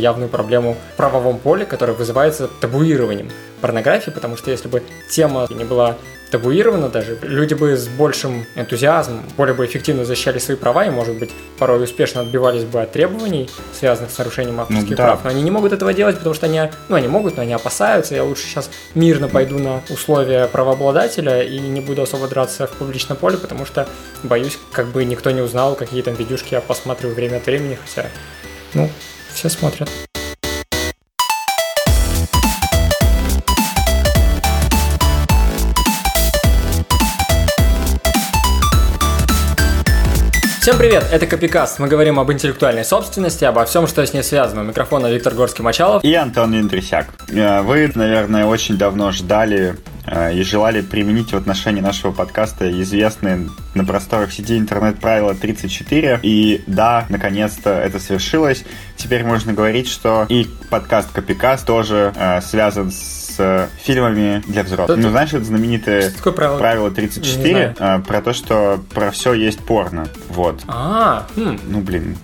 [0.00, 5.64] явную проблему в правовом поле, которая вызывается табуированием порнографии, потому что если бы тема не
[5.64, 5.96] была
[6.30, 11.18] табуировано даже, люди бы с большим энтузиазмом, более бы эффективно защищали свои права и, может
[11.18, 15.04] быть, порой успешно отбивались бы от требований, связанных с нарушением авторских ну, да.
[15.04, 15.24] прав.
[15.24, 18.14] Но они не могут этого делать, потому что они, ну, они могут, но они опасаются.
[18.14, 23.18] Я лучше сейчас мирно пойду на условия правообладателя и не буду особо драться в публичном
[23.18, 23.88] поле, потому что
[24.22, 28.08] боюсь, как бы никто не узнал, какие там видюшки я посматриваю время от времени, хотя,
[28.74, 28.88] ну,
[29.34, 30.09] все смотрят.
[40.60, 41.78] Всем привет, это Копикаст.
[41.78, 44.60] Мы говорим об интеллектуальной собственности, обо всем, что с ней связано.
[44.60, 46.02] У микрофона Виктор Горский-Мачалов.
[46.02, 47.06] И Антон Индрисяк.
[47.30, 53.48] Э, вы, наверное, очень давно ждали э, и желали применить в отношении нашего подкаста известные
[53.74, 56.20] на просторах сети интернет правила 34.
[56.22, 58.62] И да, наконец-то это свершилось.
[58.96, 63.19] Теперь можно говорить, что и подкаст Копикаст тоже э, связан с
[63.82, 64.98] фильмами для взрослых.
[64.98, 66.58] Ну, знаешь, это знаменитое такое правило?
[66.58, 70.08] правило 34 а, про то, что про все есть порно.
[70.28, 70.60] Вот.
[70.66, 71.58] А, хм.
[71.66, 72.16] ну блин,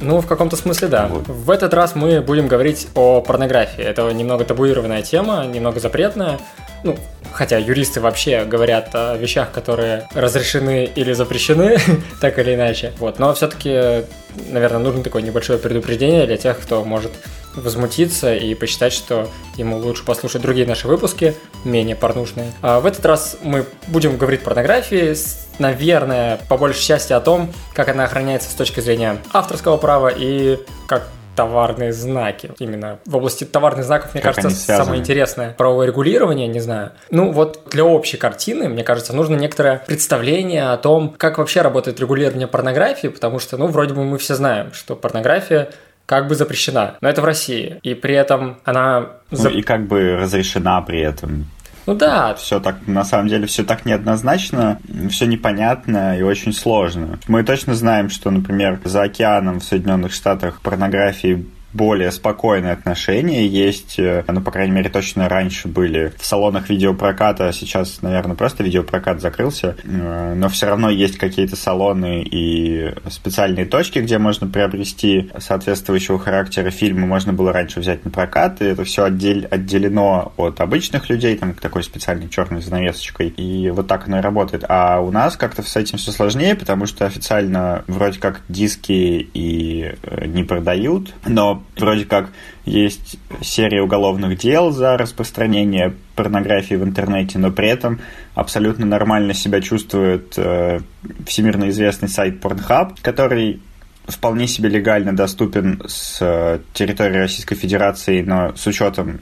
[0.00, 1.06] ну, в каком-то смысле, да.
[1.08, 1.28] Вот.
[1.28, 3.84] В этот раз мы будем говорить о порнографии.
[3.84, 6.38] Это немного табуированная тема, немного запретная.
[6.82, 6.96] Ну,
[7.32, 11.78] хотя юристы вообще говорят о вещах, которые разрешены или запрещены,
[12.20, 12.92] так или иначе.
[12.98, 13.18] Вот.
[13.18, 14.06] Но все-таки,
[14.50, 17.12] наверное, нужно такое небольшое предупреждение для тех, кто может
[17.54, 21.34] возмутиться и посчитать, что ему лучше послушать другие наши выпуски,
[21.64, 22.52] менее порнушные.
[22.62, 25.14] А в этот раз мы будем говорить порнографии,
[25.58, 30.58] наверное, по большей части о том, как она охраняется с точки зрения авторского права и
[30.86, 32.50] как товарные знаки.
[32.58, 36.92] Именно в области товарных знаков, мне как кажется, самое интересное правовое регулирование, не знаю.
[37.10, 41.98] Ну вот для общей картины, мне кажется, нужно некоторое представление о том, как вообще работает
[42.00, 45.70] регулирование порнографии, потому что, ну, вроде бы мы все знаем, что порнография
[46.10, 46.96] как бы запрещена.
[47.00, 47.78] Но это в России.
[47.84, 49.10] И при этом она...
[49.30, 51.46] Ну, и как бы разрешена при этом.
[51.86, 52.34] Ну да.
[52.34, 57.20] Все так, на самом деле, все так неоднозначно, все непонятно и очень сложно.
[57.28, 63.46] Мы точно знаем, что, например, за океаном в Соединенных Штатах порнографии более спокойные отношения.
[63.46, 68.36] Есть, э, ну, по крайней мере, точно раньше были в салонах видеопроката, а сейчас, наверное,
[68.36, 74.46] просто видеопрокат закрылся, э, но все равно есть какие-то салоны и специальные точки, где можно
[74.46, 80.32] приобрести соответствующего характера фильмы, можно было раньше взять на прокат, и это все отдель, отделено
[80.36, 84.64] от обычных людей, там, такой специальной черной занавесочкой, и вот так оно и работает.
[84.68, 89.94] А у нас как-то с этим все сложнее, потому что официально вроде как диски и
[90.02, 92.30] э, не продают, но вроде как
[92.64, 98.00] есть серия уголовных дел за распространение порнографии в интернете, но при этом
[98.34, 100.80] абсолютно нормально себя чувствует э,
[101.26, 103.60] всемирно известный сайт Pornhub, который
[104.06, 109.20] вполне себе легально доступен с э, территории Российской Федерации, но с учетом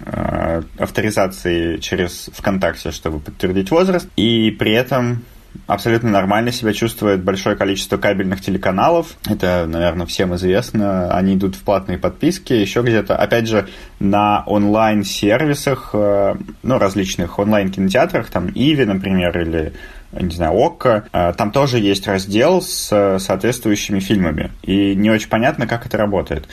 [0.00, 4.08] э, авторизации через ВКонтакте, чтобы подтвердить возраст.
[4.16, 5.22] И при этом
[5.66, 9.16] абсолютно нормально себя чувствует большое количество кабельных телеканалов.
[9.28, 11.10] Это, наверное, всем известно.
[11.10, 13.16] Они идут в платные подписки, еще где-то.
[13.16, 13.68] Опять же,
[13.98, 19.72] на онлайн-сервисах, э, ну, различных онлайн-кинотеатрах, там Иви, например, или
[20.12, 24.50] не знаю, ОККО, э, там тоже есть раздел с соответствующими фильмами.
[24.62, 26.48] И не очень понятно, как это работает.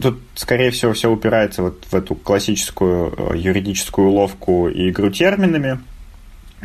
[0.00, 5.80] Тут, скорее всего, все упирается вот в эту классическую э, юридическую уловку и игру терминами,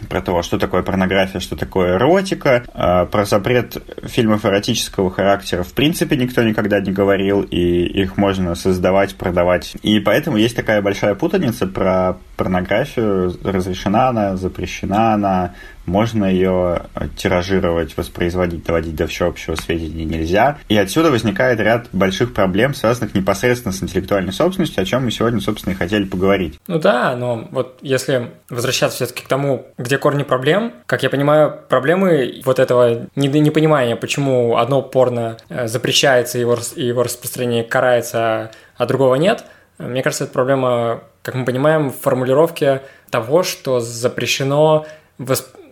[0.10, 2.64] про то, что такое порнография, что такое эротика.
[2.74, 8.56] А, про запрет фильмов эротического характера в принципе никто никогда не говорил, и их можно
[8.56, 9.76] создавать, продавать.
[9.82, 13.36] И поэтому есть такая большая путаница про порнографию.
[13.44, 15.54] Разрешена она, запрещена она,
[15.86, 16.84] можно ее
[17.16, 20.58] тиражировать, воспроизводить, доводить до всеобщего сведения нельзя.
[20.70, 25.42] И отсюда возникает ряд больших проблем, связанных непосредственно с интеллектуальной собственностью, о чем мы сегодня,
[25.42, 26.60] собственно, и хотели поговорить.
[26.68, 31.60] Ну да, но вот если возвращаться все-таки к тому, где корни проблем, как я понимаю,
[31.70, 39.16] проблемы вот этого непонимания, почему одно порно э, запрещается, его, его распространение карается, а другого
[39.16, 39.46] нет,
[39.78, 44.86] мне кажется, это проблема, как мы понимаем, в формулировке того, что запрещено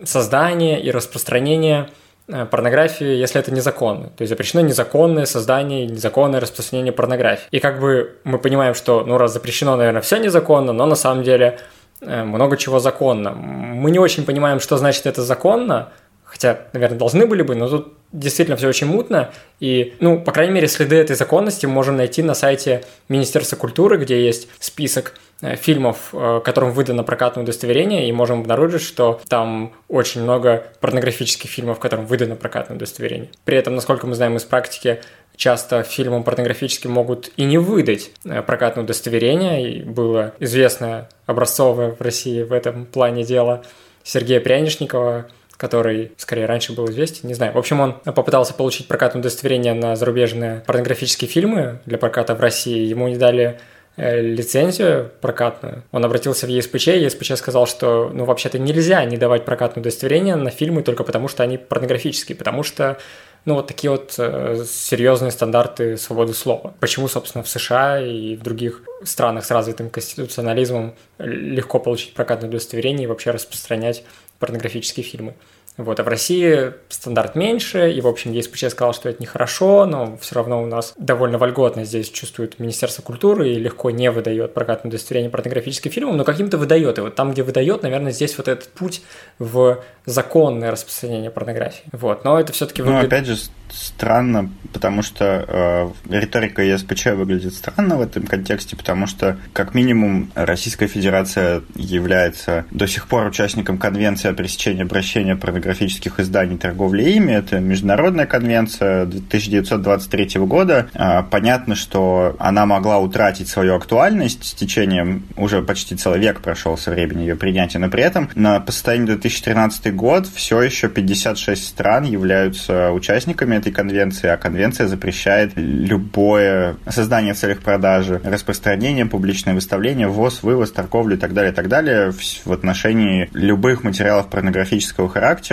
[0.05, 1.89] создание и распространение
[2.27, 4.07] э, порнографии, если это незаконно.
[4.09, 7.47] То есть запрещено незаконное создание незаконное распространение порнографии.
[7.51, 11.23] И как бы мы понимаем, что, ну, раз запрещено, наверное, все незаконно, но на самом
[11.23, 11.59] деле
[12.01, 13.31] э, много чего законно.
[13.31, 15.89] Мы не очень понимаем, что значит это законно,
[16.23, 20.53] хотя, наверное, должны были бы, но тут действительно все очень мутно, и, ну, по крайней
[20.53, 25.57] мере, следы этой законности мы можем найти на сайте Министерства культуры, где есть список Э,
[25.57, 31.79] фильмов, э, которым выдано прокатное удостоверение, и можем обнаружить, что там очень много порнографических фильмов,
[31.79, 33.29] которым выдано прокатное удостоверение.
[33.43, 35.01] При этом, насколько мы знаем из практики,
[35.35, 39.69] часто фильмам порнографическим могут и не выдать э, прокатное удостоверение.
[39.69, 43.65] И было известно образцовое в России в этом плане дело
[44.01, 45.27] Сергея Прянишникова,
[45.63, 47.53] который скорее раньше был известен, не знаю.
[47.53, 52.85] В общем, он попытался получить прокатное удостоверение на зарубежные порнографические фильмы для проката в России.
[52.85, 53.61] Ему не дали
[53.95, 55.83] э, лицензию прокатную.
[55.93, 60.35] Он обратился в ЕСПЧ, и ЕСПЧ сказал, что, ну, вообще-то нельзя не давать прокатное удостоверение
[60.35, 62.97] на фильмы только потому, что они порнографические, потому что
[63.45, 66.73] ну, вот такие вот э, серьезные стандарты свободы слова.
[66.81, 73.05] Почему, собственно, в США и в других странах с развитым конституционализмом легко получить прокатное удостоверение
[73.05, 74.03] и вообще распространять
[74.43, 75.35] порнографические фильмы.
[75.77, 80.17] Вот, а в России стандарт меньше, и, в общем, ЕСПЧ сказал, что это нехорошо, но
[80.17, 84.89] все равно у нас довольно вольготно здесь чувствует Министерство культуры и легко не выдает прокатное
[84.89, 86.99] удостоверение порнографическим фильмам, но каким-то выдает.
[86.99, 89.01] И вот там, где выдает, наверное, здесь вот этот путь
[89.39, 91.83] в законное распространение порнографии.
[91.91, 93.01] Вот, но это все-таки выглядит...
[93.01, 93.37] Ну, опять же,
[93.71, 100.31] странно, потому что э, риторика ЕСПЧ выглядит странно в этом контексте, потому что, как минимум,
[100.35, 107.31] Российская Федерация является до сих пор участником Конвенции о пресечении обращения порнографических изданий торговли ими.
[107.31, 110.87] Это международная конвенция 1923 года.
[110.93, 116.77] Э, понятно, что она могла утратить свою актуальность с течением, уже почти целый век прошел
[116.77, 121.65] со времени ее принятия, но при этом на по состоянию 2013 год все еще 56
[121.65, 129.53] стран являются участниками этой конвенции, а конвенция запрещает любое создание в целях продажи, распространение, публичное
[129.53, 135.07] выставление, ввоз, вывоз, торговлю и так далее, и так далее в отношении любых материалов порнографического
[135.13, 135.52] характера,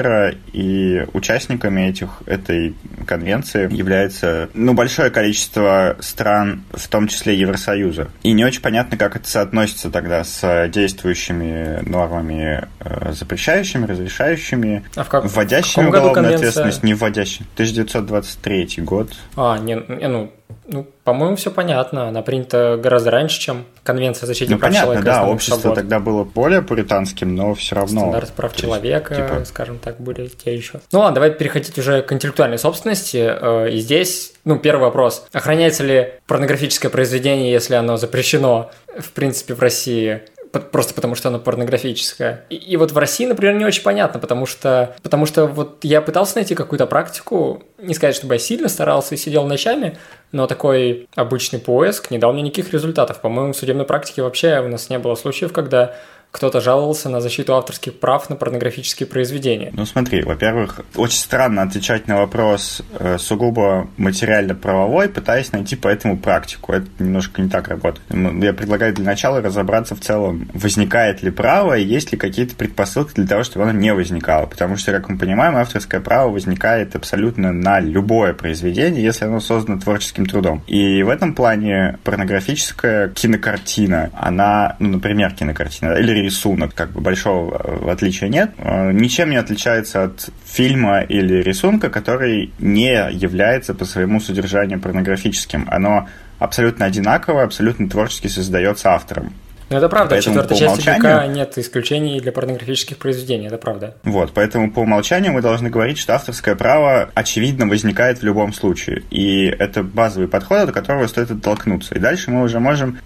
[0.53, 2.75] и участниками этих, этой
[3.07, 8.09] конвенции является ну, большое количество стран, в том числе Евросоюза.
[8.23, 15.05] И не очень понятно, как это соотносится тогда с действующими нормами, э, запрещающими, разрешающими, а
[15.05, 17.47] в как, вводящими в уголовную ответственность, не вводящими.
[17.55, 19.13] 1923 год.
[19.37, 20.33] А, не, не ну,
[20.67, 22.09] ну, по-моему, все понятно.
[22.09, 25.05] Она принята гораздо раньше, чем Конвенция о защите ну, прав понятно, человека.
[25.05, 25.79] Да, общество свобод.
[25.79, 28.01] тогда было более пуританским, но все равно.
[28.01, 29.45] Стандарты прав человека, типа...
[29.45, 30.81] скажем так, были те еще.
[30.93, 33.19] Ну ладно, давай переходить уже к интеллектуальной собственности.
[33.19, 35.27] Э, и здесь, ну, первый вопрос.
[35.33, 40.23] Охраняется ли порнографическое произведение, если оно запрещено, в принципе, в России?
[40.53, 42.45] Просто потому что оно порнографическое.
[42.51, 46.01] И, и вот в России, например, не очень понятно, потому что, потому что вот я
[46.01, 49.97] пытался найти какую-то практику, не сказать, чтобы я сильно старался и сидел ночами,
[50.33, 53.21] но такой обычный поиск не дал мне никаких результатов.
[53.21, 55.95] По-моему, в судебной практике вообще у нас не было случаев, когда
[56.31, 59.71] кто-то жаловался на защиту авторских прав на порнографические произведения.
[59.73, 66.17] Ну смотри, во-первых, очень странно отвечать на вопрос э, сугубо материально-правовой, пытаясь найти по этому
[66.17, 66.73] практику.
[66.73, 68.07] Это немножко не так работает.
[68.43, 73.15] Я предлагаю для начала разобраться в целом, возникает ли право и есть ли какие-то предпосылки
[73.15, 74.47] для того, чтобы оно не возникало.
[74.47, 79.81] Потому что, как мы понимаем, авторское право возникает абсолютно на любое произведение, если оно создано
[79.81, 80.63] творческим трудом.
[80.69, 87.61] И в этом плане порнографическая кинокартина, она, ну, например, кинокартина или рисунок, как бы большого
[87.63, 88.53] э, отличия нет.
[88.59, 95.67] Э, ничем не отличается от фильма или рисунка, который не является по своему содержанию порнографическим.
[95.71, 96.09] Оно
[96.39, 99.33] абсолютно одинаковое, абсолютно творчески создается автором.
[99.71, 101.03] Ну, это правда, поэтому четвертой части умолчанию...
[101.03, 103.95] ГК нет исключений для порнографических произведений, это правда.
[104.03, 109.05] Вот, поэтому по умолчанию мы должны говорить, что авторское право, очевидно, возникает в любом случае.
[109.11, 111.95] И это базовый подход, от которого стоит оттолкнуться.
[111.95, 112.99] И дальше мы уже можем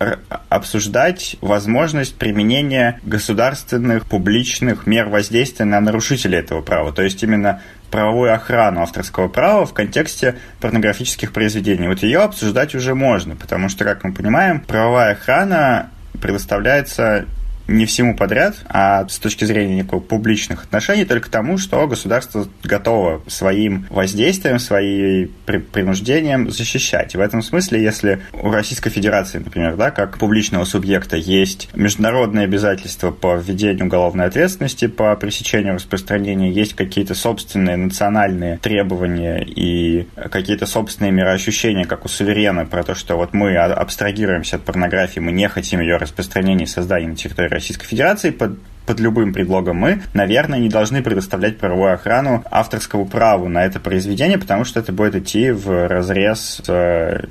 [0.49, 6.93] обсуждать возможность применения государственных, публичных мер воздействия на нарушителей этого права.
[6.93, 7.60] То есть именно
[7.91, 11.89] правовую охрану авторского права в контексте порнографических произведений.
[11.89, 15.91] Вот ее обсуждать уже можно, потому что, как мы понимаем, правовая охрана
[16.24, 17.26] предоставляется
[17.67, 23.23] не всему подряд, а с точки зрения некого публичных отношений только тому, что государство готово
[23.27, 27.15] своим воздействием, своим принуждением защищать.
[27.15, 33.11] В этом смысле, если у Российской Федерации, например, да, как публичного субъекта есть международные обязательства
[33.11, 41.13] по введению уголовной ответственности, по пресечению распространения, есть какие-то собственные национальные требования и какие-то собственные
[41.13, 45.81] мироощущения, как у суверена, про то, что вот мы абстрагируемся от порнографии, мы не хотим
[45.81, 50.69] ее распространения и создания на территории Российской Федерации под под любым предлогом мы, наверное, не
[50.69, 55.89] должны предоставлять правовую охрану авторскому праву на это произведение, потому что это будет идти в
[55.89, 57.25] разрез с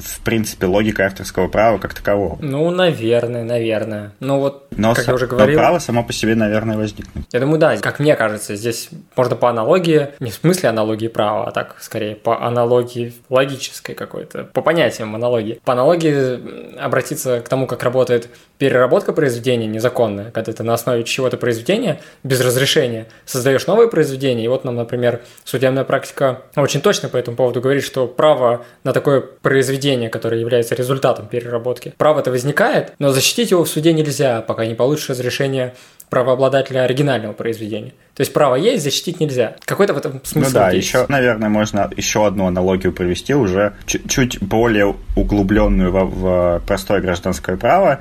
[0.00, 2.38] в принципе, логикой авторского права как такового.
[2.40, 4.12] Ну, наверное, наверное.
[4.20, 5.56] Ну вот, но, как я уже говорил...
[5.56, 7.24] Но право само по себе, наверное, возникнет.
[7.32, 11.48] Я думаю, да, как мне кажется, здесь можно по аналогии, не в смысле аналогии права,
[11.48, 15.60] а так, скорее, по аналогии логической какой-то, по понятиям аналогии.
[15.64, 18.28] По аналогии обратиться к тому, как работает
[18.58, 24.44] переработка произведения незаконная, когда ты на основе чего-то произведения без разрешения создаешь новое произведение.
[24.44, 28.92] И вот нам, например, судебная практика очень точно по этому поводу говорит, что право на
[28.92, 34.66] такое произведение, которое является результатом переработки, право-то возникает, но защитить его в суде нельзя, пока
[34.66, 35.74] не получишь разрешение
[36.10, 37.92] правообладателя оригинального произведения.
[38.14, 39.56] То есть право есть, защитить нельзя.
[39.64, 40.88] Какой-то в этом смысл Ну да, есть.
[40.88, 47.56] еще, наверное, можно еще одну аналогию провести, уже чуть более углубленную в, в простое гражданское
[47.56, 48.00] право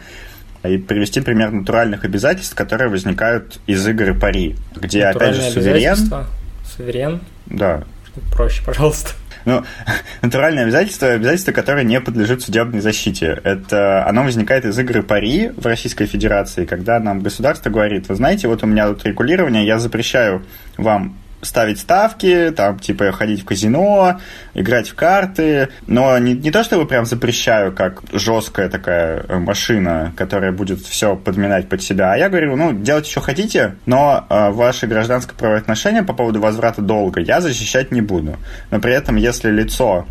[0.64, 5.96] и привести пример натуральных обязательств, которые возникают из игры пари, где, опять же, суверен...
[6.76, 7.22] Суверен?
[7.46, 7.84] Да.
[8.32, 9.12] Проще, пожалуйста.
[9.46, 9.64] Ну,
[10.22, 13.40] натуральное обязательство– обязательство, которое не подлежит судебной защите.
[13.44, 18.48] Это, оно возникает из игры пари в Российской Федерации, когда нам государство говорит, вы знаете,
[18.48, 20.44] вот у меня тут регулирование, я запрещаю
[20.78, 24.20] вам ставить ставки, там, типа, ходить в казино,
[24.54, 25.70] играть в карты.
[25.88, 31.70] Но не, не то, чтобы прям запрещаю, как жесткая такая машина, которая будет все подминать
[31.70, 32.14] под себя.
[32.14, 36.82] А я говорю, ну, делайте, что хотите, но э, ваши гражданское правоотношения по поводу возврата
[36.82, 38.38] долга я защищать не буду.
[38.72, 40.06] Но при этом, если лицо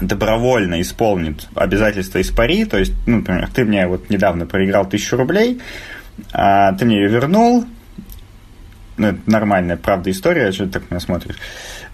[0.00, 5.16] добровольно исполнит обязательства из пари, то есть, ну, например, ты мне вот недавно проиграл тысячу
[5.16, 5.60] рублей,
[6.32, 7.64] а ты мне ее вернул,
[8.96, 11.36] ну, это нормальная, правда, история, что ты так меня смотришь.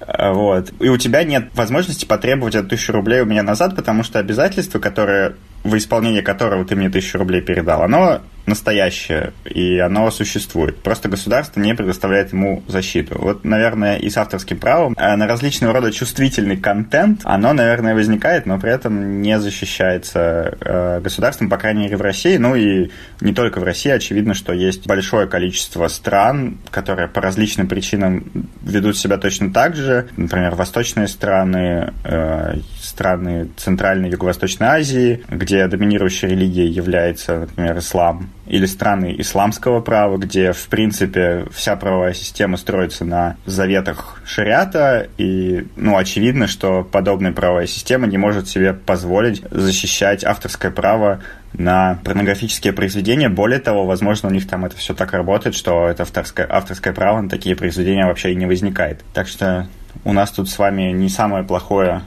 [0.00, 0.72] А, вот.
[0.80, 4.78] И у тебя нет возможности потребовать эту тысячу рублей у меня назад, потому что обязательства,
[4.78, 10.82] которые в исполнение которого ты мне тысячу рублей передал, оно настоящее, и оно существует.
[10.82, 13.16] Просто государство не предоставляет ему защиту.
[13.18, 18.46] Вот, наверное, и с авторским правом э, на различного рода чувствительный контент, оно, наверное, возникает,
[18.46, 22.36] но при этом не защищается э, государством, по крайней мере, в России.
[22.36, 22.90] Ну и
[23.20, 23.90] не только в России.
[23.90, 28.24] Очевидно, что есть большое количество стран, которые по различным причинам
[28.62, 30.08] ведут себя точно так же.
[30.16, 32.56] Например, восточные страны, э,
[32.92, 40.18] страны Центральной и Юго-Восточной Азии, где доминирующей религией является, например, ислам, или страны исламского права,
[40.18, 47.32] где, в принципе, вся правовая система строится на заветах шариата, и, ну, очевидно, что подобная
[47.32, 51.20] правовая система не может себе позволить защищать авторское право
[51.54, 53.28] на порнографические произведения.
[53.28, 57.20] Более того, возможно, у них там это все так работает, что это авторское, авторское право
[57.20, 59.02] на такие произведения вообще и не возникает.
[59.12, 59.66] Так что
[60.04, 62.02] у нас тут с вами не самое плохое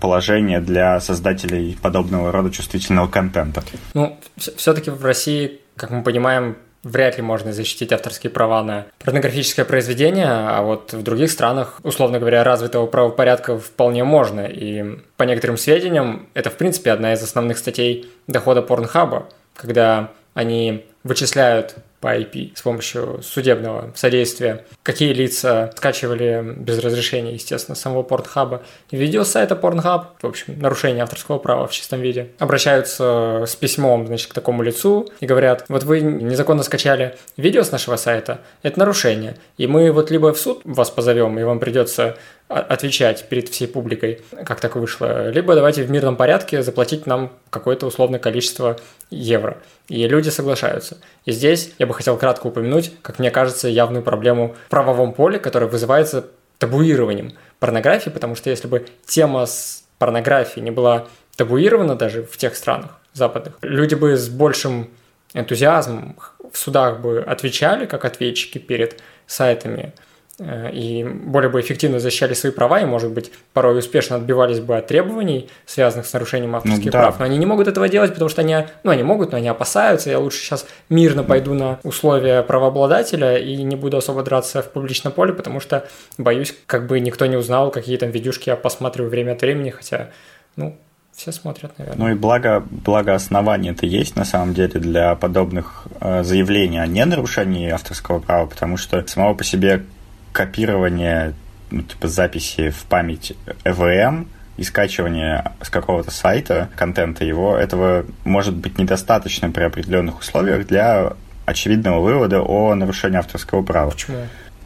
[0.00, 3.62] положение для создателей подобного рода чувствительного контента.
[3.94, 9.64] Ну, все-таки в России, как мы понимаем, вряд ли можно защитить авторские права на порнографическое
[9.64, 14.40] произведение, а вот в других странах, условно говоря, развитого правопорядка вполне можно.
[14.46, 20.86] И по некоторым сведениям, это в принципе одна из основных статей дохода Порнхаба, когда они
[21.02, 28.62] вычисляют по IP с помощью судебного содействия, какие лица скачивали без разрешения, естественно, самого Порнхаба
[28.90, 34.30] видео сайта Pornhub, в общем, нарушение авторского права в чистом виде, обращаются с письмом, значит,
[34.30, 39.36] к такому лицу и говорят, вот вы незаконно скачали видео с нашего сайта, это нарушение,
[39.56, 42.16] и мы вот либо в суд вас позовем, и вам придется
[42.48, 47.86] отвечать перед всей публикой, как так вышло, либо давайте в мирном порядке заплатить нам какое-то
[47.86, 48.78] условное количество
[49.10, 49.58] евро.
[49.88, 50.96] И люди соглашаются.
[51.26, 55.38] И здесь я бы хотел кратко упомянуть, как мне кажется, явную проблему в правовом поле,
[55.38, 56.26] которая вызывается
[56.58, 62.56] табуированием порнографии, потому что если бы тема с порнографией не была табуирована даже в тех
[62.56, 64.88] странах западных, люди бы с большим
[65.34, 66.16] энтузиазмом
[66.52, 69.92] в судах бы отвечали, как ответчики перед сайтами
[70.40, 74.86] и более бы эффективно защищали свои права и, может быть, порой успешно отбивались бы от
[74.86, 77.00] требований, связанных с нарушением авторских ну, да.
[77.00, 77.18] прав.
[77.18, 80.10] Но они не могут этого делать, потому что они, ну, они могут, но они опасаются.
[80.10, 85.12] Я лучше сейчас мирно пойду на условия правообладателя и не буду особо драться в публичном
[85.12, 89.32] поле, потому что боюсь, как бы никто не узнал, какие там видюшки я посматриваю время
[89.32, 90.10] от времени, хотя,
[90.54, 90.76] ну,
[91.16, 92.06] все смотрят, наверное.
[92.06, 96.86] Ну и благо, благо основания это есть на самом деле для подобных э, заявлений о
[96.86, 99.82] ненарушении авторского права, потому что самого по себе
[100.32, 101.34] копирование
[101.70, 108.54] ну, типа записи в память EVM и скачивание с какого-то сайта контента его, этого может
[108.54, 111.12] быть недостаточно при определенных условиях для
[111.46, 113.90] очевидного вывода о нарушении авторского права.
[113.90, 114.18] Почему?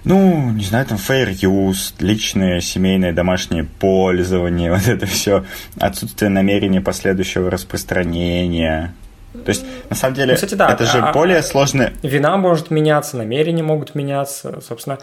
[0.05, 5.45] Ну, не знаю, там fair use, личное, семейное, домашнее пользование, вот это все,
[5.79, 8.95] отсутствие намерения последующего распространения.
[9.33, 10.71] То есть, на самом деле, ну, кстати, да.
[10.71, 11.95] это же а, более сложное...
[12.03, 14.99] Вина может меняться, намерения могут меняться, собственно,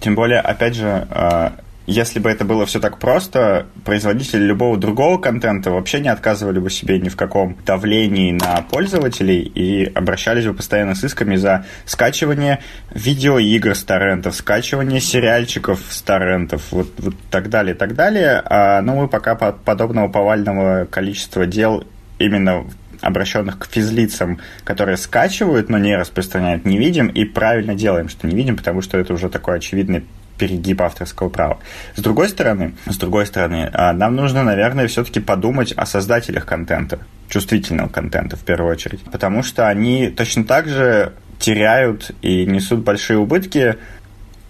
[0.00, 1.52] тем более, опять же, а,
[1.86, 6.68] если бы это было все так просто, производители любого другого контента вообще не отказывали бы
[6.68, 12.60] себе ни в каком давлении на пользователей и обращались бы постоянно с исками за скачивание
[12.92, 18.42] видеоигр с торрентов, скачивание сериальчиков с торрентов, вот, вот так далее, так далее.
[18.44, 21.84] А, ну, мы пока подобного повального количества дел
[22.18, 22.64] именно
[23.00, 28.34] обращенных к физлицам, которые скачивают, но не распространяют, не видим, и правильно делаем, что не
[28.34, 30.04] видим, потому что это уже такой очевидный
[30.38, 31.58] перегиб авторского права.
[31.94, 36.98] С другой стороны, с другой стороны, а, нам нужно, наверное, все-таки подумать о создателях контента,
[37.28, 43.18] чувствительного контента в первую очередь, потому что они точно так же теряют и несут большие
[43.18, 43.76] убытки,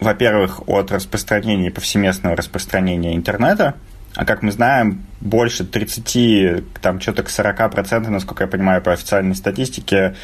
[0.00, 3.74] во-первых, от распространения, повсеместного распространения интернета,
[4.16, 9.34] а как мы знаем, больше 30, там что-то к 40%, насколько я понимаю, по официальной
[9.34, 10.16] статистике,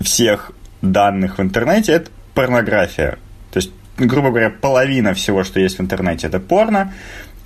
[0.00, 3.18] всех данных в интернете– это порнография.
[3.52, 3.72] То есть
[4.06, 6.92] грубо говоря, половина всего, что есть в интернете, это порно,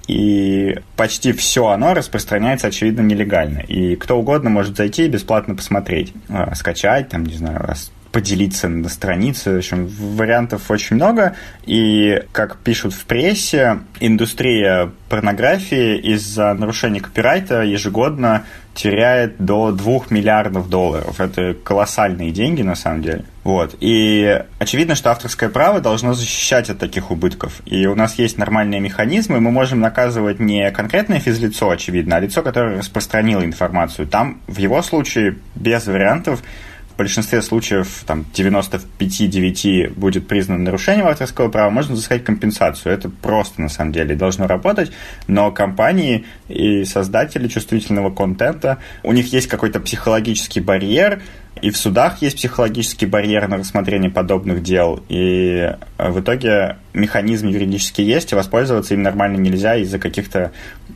[0.06, 3.60] и почти все оно распространяется, очевидно, нелегально.
[3.60, 7.60] И кто угодно может зайти и бесплатно посмотреть, а, скачать, там, не знаю,
[8.14, 9.54] поделиться на странице.
[9.54, 11.34] В общем, вариантов очень много.
[11.66, 20.70] И, как пишут в прессе, индустрия порнографии из-за нарушения копирайта ежегодно теряет до 2 миллиардов
[20.70, 21.20] долларов.
[21.20, 23.24] Это колоссальные деньги, на самом деле.
[23.42, 23.74] Вот.
[23.80, 27.62] И очевидно, что авторское право должно защищать от таких убытков.
[27.66, 32.42] И у нас есть нормальные механизмы, мы можем наказывать не конкретное физлицо, очевидно, а лицо,
[32.42, 34.06] которое распространило информацию.
[34.06, 36.42] Там, в его случае, без вариантов,
[36.94, 42.92] в большинстве случаев, там, 95-9 будет признано нарушением авторского права, можно взыскать компенсацию.
[42.92, 44.92] Это просто, на самом деле, должно работать,
[45.26, 51.20] но компании и создатели чувствительного контента, у них есть какой-то психологический барьер,
[51.62, 58.00] и в судах есть психологический барьер на рассмотрение подобных дел, и в итоге механизм юридически
[58.00, 60.52] есть, и воспользоваться им нормально нельзя из-за каких-то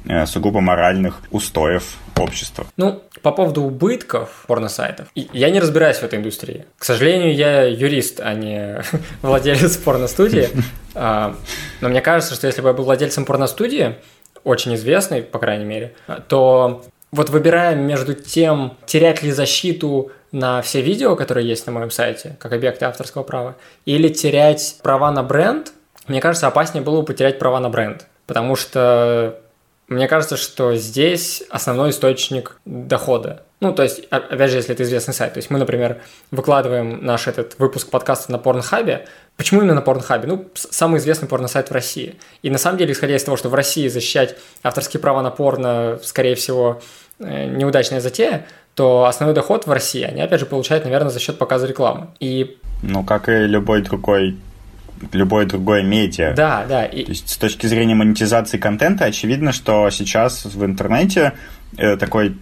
[0.07, 2.67] э, сугубо моральных устоев общества.
[2.77, 6.67] Ну, по поводу убытков порносайтов, я не разбираюсь в этой индустрии.
[6.79, 8.83] К сожалению, я юрист, а не
[9.23, 10.49] владелец порностудии.
[11.01, 11.37] А,
[11.81, 13.95] но мне кажется, что если бы я был владельцем порностудии,
[14.43, 15.95] очень известной, по крайней мере,
[16.27, 21.91] то вот выбирая между тем, терять ли защиту на все видео, которые есть на моем
[21.91, 25.73] сайте, как объекты авторского права, или терять права на бренд,
[26.07, 28.07] мне кажется, опаснее было бы потерять права на бренд.
[28.27, 29.41] Потому что
[29.89, 33.45] мне кажется, что здесь основной источник дохода.
[33.61, 35.33] Ну, то есть, опять же, если это известный сайт.
[35.33, 36.01] То есть мы, например,
[36.31, 39.07] выкладываем наш этот выпуск подкаста на Порнхабе.
[39.39, 40.27] Почему именно на Порнхабе?
[40.27, 42.17] Ну, самый известный порносайт в России.
[42.43, 46.01] И на самом деле, исходя из того, что в России защищать авторские права на порно,
[46.03, 46.83] скорее всего,
[47.21, 51.39] э, неудачная затея, то основной доход в России они, опять же, получают, наверное, за счет
[51.39, 52.09] показа рекламы.
[52.19, 52.59] И...
[52.83, 54.37] Ну, как и любой другой
[55.13, 56.35] любое другое медиа.
[56.35, 56.85] Да, да.
[56.85, 57.05] И...
[57.05, 61.35] То есть с точки зрения монетизации контента очевидно, что сейчас в интернете
[61.77, 62.37] э, такой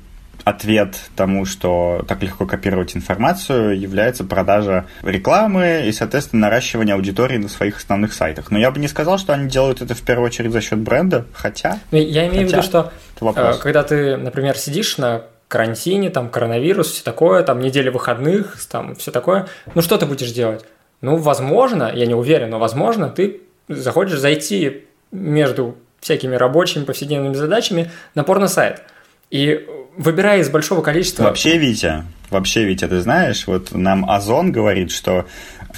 [0.46, 7.48] ответ тому, что так легко копировать информацию, является продажа рекламы и, соответственно, наращивание аудитории на
[7.48, 8.52] своих основных сайтах.
[8.52, 11.26] Но я бы не сказал, что они делают это в первую очередь за счет бренда,
[11.32, 11.80] хотя...
[11.90, 12.92] Ну, я имею хотя, в виду, что
[13.34, 18.94] э, когда ты, например, сидишь на карантине, там коронавирус, все такое, там неделя выходных, там
[18.94, 20.64] все такое, ну что ты будешь делать?
[21.00, 27.90] Ну, возможно, я не уверен, но возможно, ты захочешь зайти между всякими рабочими повседневными задачами
[28.14, 28.82] на порно-сайт.
[29.30, 31.24] И выбирая из большого количества...
[31.24, 35.26] Вообще, Витя, вообще, Витя, ты знаешь, вот нам Озон говорит, что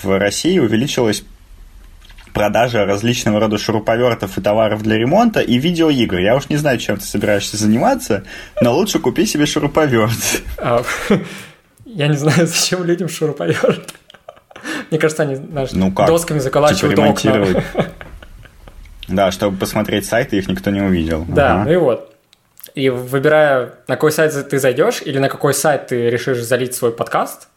[0.03, 1.25] в России увеличилась
[2.33, 6.19] продажа различного рода шуруповертов и товаров для ремонта и видеоигр.
[6.19, 8.25] Я уж не знаю, чем ты собираешься заниматься,
[8.61, 10.43] но лучше купи себе шуруповерт.
[10.59, 10.83] А,
[11.85, 13.95] я не знаю, зачем людям шуруповерт.
[14.91, 16.07] Мне кажется, они знаешь, ну как?
[16.07, 17.65] досками заколачивают типа окна.
[19.09, 21.25] Да, чтобы посмотреть сайты, их никто не увидел.
[21.27, 21.65] Да, ага.
[21.65, 22.15] ну и вот.
[22.75, 26.93] И выбирая, на какой сайт ты зайдешь или на какой сайт ты решишь залить свой
[26.93, 27.49] подкаст,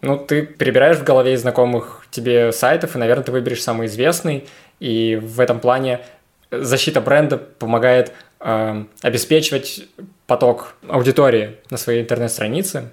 [0.00, 4.48] ну, ты перебираешь в голове знакомых тебе сайтов, и, наверное, ты выберешь самый известный.
[4.80, 6.00] И в этом плане
[6.50, 9.86] защита бренда помогает э, обеспечивать
[10.26, 12.90] поток аудитории на своей интернет-странице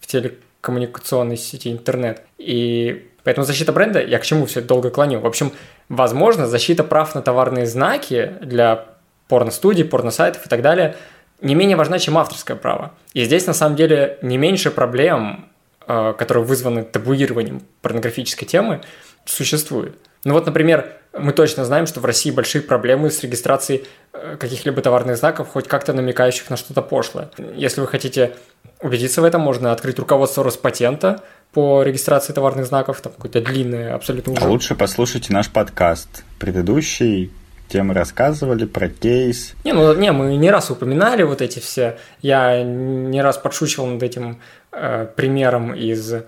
[0.00, 2.22] в телекоммуникационной сети интернет.
[2.38, 5.20] И Поэтому защита бренда, я к чему все долго клоню.
[5.20, 5.52] В общем,
[5.90, 8.86] возможно, защита прав на товарные знаки для
[9.28, 10.96] порно-студий, порно-сайтов и так далее
[11.40, 12.92] не менее важна, чем авторское право.
[13.12, 15.46] И здесь, на самом деле, не меньше проблем,
[15.86, 18.80] э, которые вызваны табуированием порнографической темы,
[19.24, 19.96] существует.
[20.24, 24.82] Ну вот, например, мы точно знаем, что в России большие проблемы с регистрацией э, каких-либо
[24.82, 27.30] товарных знаков, хоть как-то намекающих на что-то пошлое.
[27.54, 28.34] Если вы хотите
[28.80, 34.32] убедиться в этом, можно открыть руководство Роспатента– по регистрации товарных знаков, там какое-то длинное абсолютно
[34.32, 34.42] уже.
[34.42, 37.30] А лучше послушайте наш подкаст предыдущий
[37.68, 39.54] где мы рассказывали про кейс.
[39.64, 41.98] Не, ну не, мы не раз упоминали вот эти все.
[42.22, 44.40] Я не раз подшучивал над этим
[44.72, 46.24] э, примером из э,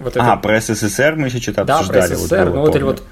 [0.00, 0.32] вот этого.
[0.32, 2.02] А, про СССР мы еще что-то да, обсуждали.
[2.02, 2.44] Да, про СССР.
[2.44, 3.02] Вот, ну вот или вот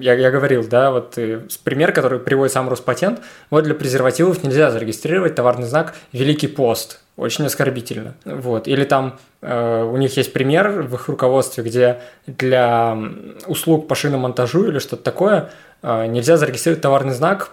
[0.00, 4.70] я, я говорил, да, вот э, пример, который приводит сам Роспатент, вот для презервативов нельзя
[4.70, 8.14] зарегистрировать товарный знак «Великий пост», очень оскорбительно.
[8.24, 8.66] Вот.
[8.66, 12.98] Или там э, у них есть пример в их руководстве, где для
[13.46, 15.50] услуг по шиномонтажу или что-то такое
[15.84, 17.50] нельзя зарегистрировать товарный знак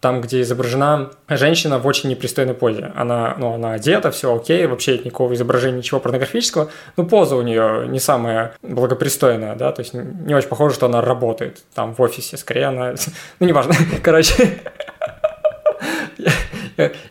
[0.00, 2.92] там, где изображена женщина в очень непристойной позе.
[2.94, 7.86] Она, ну, она одета, все окей, вообще никакого изображения, ничего порнографического, но поза у нее
[7.88, 12.36] не самая благопристойная, да, то есть не очень похоже, что она работает там в офисе,
[12.36, 12.94] скорее она,
[13.40, 14.60] ну, неважно, короче,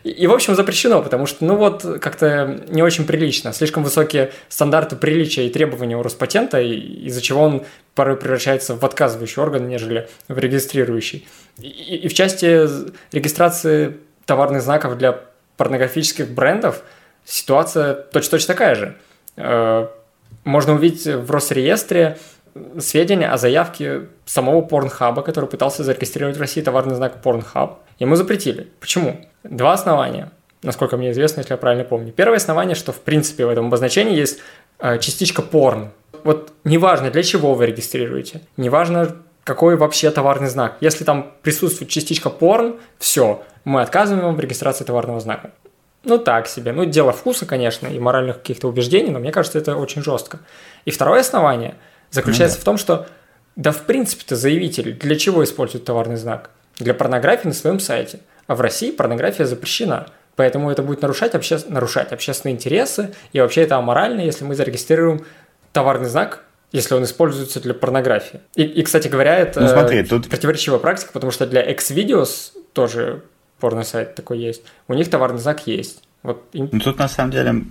[0.04, 3.52] и, в общем, запрещено, потому что, ну вот, как-то не очень прилично.
[3.52, 7.64] Слишком высокие стандарты приличия и требования у Роспатента, из-за чего он
[7.96, 11.26] порой превращается в отказывающий орган, нежели в регистрирующий.
[11.58, 12.68] И, и в части
[13.12, 15.20] регистрации товарных знаков для
[15.56, 16.82] порнографических брендов
[17.24, 18.96] ситуация точно-точно такая же.
[19.36, 19.88] Э,
[20.44, 22.18] можно увидеть в Росреестре
[22.78, 27.80] сведения о заявке самого Порнхаба, который пытался зарегистрировать в России товарный знак Порнхаб.
[27.98, 28.68] Ему запретили.
[28.78, 29.20] Почему?
[29.42, 30.30] Два основания,
[30.62, 32.12] насколько мне известно, если я правильно помню.
[32.12, 34.40] Первое основание, что в принципе в этом обозначении есть
[34.78, 35.90] э, частичка порн.
[36.26, 40.76] Вот неважно, для чего вы регистрируете, неважно, какой вообще товарный знак.
[40.80, 45.52] Если там присутствует частичка порн, все, мы отказываем вам в регистрации товарного знака.
[46.02, 46.72] Ну, так себе.
[46.72, 50.40] Ну, дело вкуса, конечно, и моральных каких-то убеждений, но мне кажется, это очень жестко.
[50.84, 51.76] И второе основание
[52.10, 52.62] заключается ну, да.
[52.62, 53.06] в том, что
[53.54, 56.50] да, в принципе-то заявитель для чего использует товарный знак?
[56.78, 58.18] Для порнографии на своем сайте.
[58.48, 60.08] А в России порнография запрещена.
[60.34, 61.58] Поэтому это будет нарушать, обще...
[61.68, 65.24] нарушать общественные интересы, и вообще это аморально, если мы зарегистрируем
[65.76, 68.40] товарный знак, если он используется для порнографии.
[68.54, 70.26] И, и кстати говоря, это ну, смотри, тут...
[70.26, 73.22] противоречивая практика, потому что для Xvideos тоже
[73.60, 74.62] порно-сайт такой есть.
[74.88, 76.02] У них товарный знак есть.
[76.22, 76.42] Вот.
[76.54, 77.62] Ну, тут на самом деле,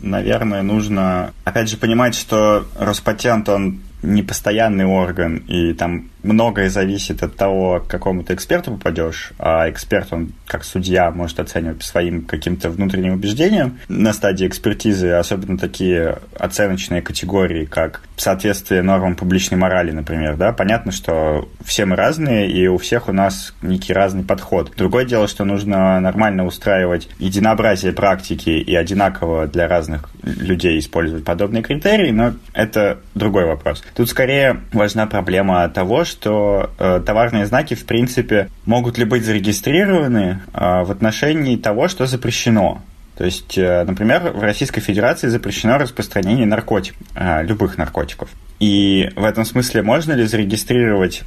[0.00, 7.22] наверное, нужно опять же понимать, что Роспатент, он не постоянный орган, и там многое зависит
[7.22, 12.22] от того, к какому ты эксперту попадешь, а эксперт, он как судья может оценивать своим
[12.22, 19.90] каким-то внутренним убеждениям на стадии экспертизы, особенно такие оценочные категории, как соответствие нормам публичной морали,
[19.90, 24.72] например, да, понятно, что все мы разные, и у всех у нас некий разный подход.
[24.76, 31.62] Другое дело, что нужно нормально устраивать единообразие практики и одинаково для разных людей использовать подобные
[31.62, 33.82] критерии, но это другой вопрос.
[33.94, 40.40] Тут скорее важна проблема того, что э, товарные знаки, в принципе, могут ли быть зарегистрированы
[40.52, 42.82] э, в отношении того, что запрещено.
[43.16, 48.28] То есть, э, например, в Российской Федерации запрещено распространение наркотиков, э, любых наркотиков.
[48.58, 51.22] И в этом смысле можно ли зарегистрировать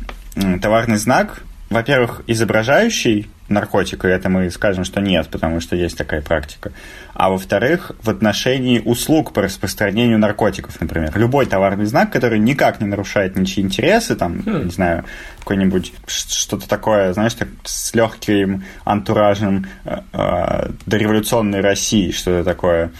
[0.61, 6.21] товарный знак, во-первых, изображающий наркотик, и это мы скажем, что нет, потому что есть такая
[6.21, 6.71] практика.
[7.13, 11.11] А во-вторых, в отношении услуг по распространению наркотиков, например.
[11.17, 14.65] Любой товарный знак, который никак не нарушает ничьи интересы, там, хм.
[14.65, 15.05] не знаю,
[15.39, 22.91] какой-нибудь что-то такое, знаешь, так, с легким антуражем э, э, дореволюционной России, что-то такое,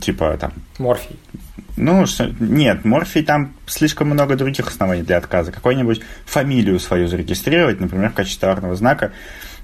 [0.00, 0.52] типа там...
[0.78, 1.16] Морфий.
[1.78, 2.04] Ну,
[2.40, 5.52] нет, морфий там слишком много других оснований для отказа.
[5.52, 9.12] Какую-нибудь фамилию свою зарегистрировать, например, в качестве товарного знака,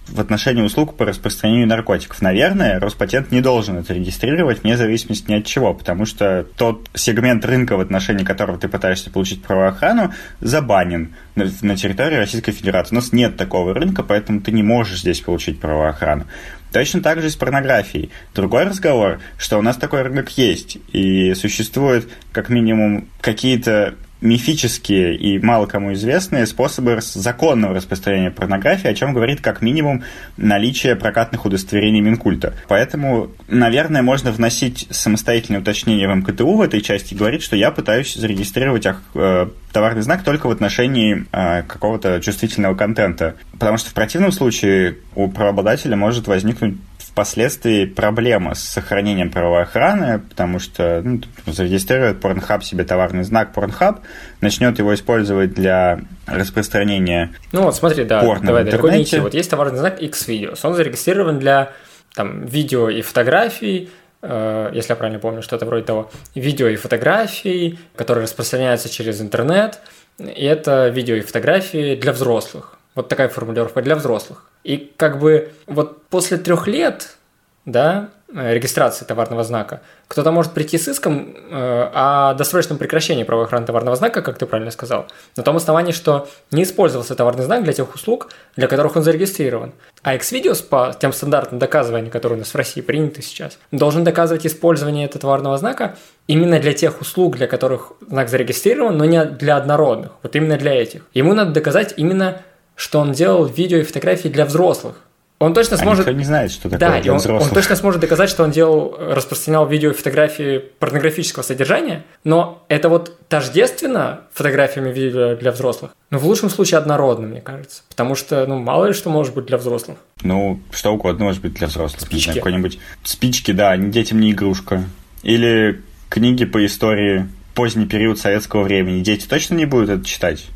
[0.07, 2.21] в отношении услуг по распространению наркотиков.
[2.21, 7.45] Наверное, Роспатент не должен это регистрировать вне зависимости ни от чего, потому что тот сегмент
[7.45, 12.95] рынка, в отношении которого ты пытаешься получить правоохрану, забанен на территории Российской Федерации.
[12.95, 16.27] У нас нет такого рынка, поэтому ты не можешь здесь получить правоохрану.
[16.75, 18.11] Точно так же и с порнографией.
[18.35, 25.39] Другой разговор, что у нас такой рынок есть, и существует как минимум какие-то мифические и
[25.39, 30.03] мало кому известные способы законного распространения порнографии, о чем говорит как минимум
[30.39, 32.55] наличие прокатных удостоверений Минкульта.
[32.67, 37.71] Поэтому, наверное, можно вносить самостоятельное уточнение в МКТУ в этой части и говорить, что я
[37.71, 43.35] пытаюсь зарегистрировать э, товарный знак только в отношении э, какого-то чувствительного контента.
[43.53, 46.77] Потому что в противном случае у правообладателя может возникнуть
[47.15, 54.01] впоследствии проблема с сохранением правовой охраны, потому что ну, зарегистрирует Pornhub себе товарный знак Pornhub,
[54.41, 59.21] начнет его использовать для распространения Ну вот смотри, да, порно давай, далеко не идти.
[59.21, 61.71] Вот есть товарный знак X-Videos, он зарегистрирован для
[62.17, 67.79] там, видео и фотографий, э, если я правильно помню, что-то вроде того, видео и фотографий,
[67.95, 69.79] которые распространяются через интернет,
[70.19, 72.77] и это видео и фотографии для взрослых.
[72.95, 74.45] Вот такая формулировка для взрослых.
[74.63, 77.17] И как бы вот после трех лет,
[77.65, 83.47] да, э, регистрации товарного знака, кто-то может прийти с иском э, о досрочном прекращении правовой
[83.47, 87.65] охраны товарного знака, как ты правильно сказал, на том основании, что не использовался товарный знак
[87.65, 89.73] для тех услуг, для которых он зарегистрирован.
[90.03, 94.47] А Xvideos по тем стандартам доказывания, которые у нас в России приняты сейчас, должен доказывать
[94.47, 99.57] использование этого товарного знака именно для тех услуг, для которых знак зарегистрирован, но не для
[99.57, 101.03] однородных, вот именно для этих.
[101.13, 102.43] Ему надо доказать именно,
[102.77, 104.97] что он делал видео и фотографии для взрослых,
[105.41, 106.07] он точно сможет...
[106.07, 107.51] А никто не знает, что такое да, для он, взрослых.
[107.51, 112.89] он точно сможет доказать, что он делал, распространял видео и фотографии порнографического содержания, но это
[112.89, 115.91] вот тождественно фотографиями видео для взрослых.
[116.11, 117.83] Но в лучшем случае однородно, мне кажется.
[117.89, 119.99] Потому что, ну, мало ли что может быть для взрослых.
[120.23, 122.01] Ну, что угодно может быть для взрослых.
[122.01, 122.25] Спички.
[122.27, 122.79] знаю, какой-нибудь...
[123.03, 124.85] Спички, да, не детям не игрушка.
[125.23, 129.03] Или книги по истории поздний период советского времени.
[129.03, 130.47] Дети точно не будут это читать?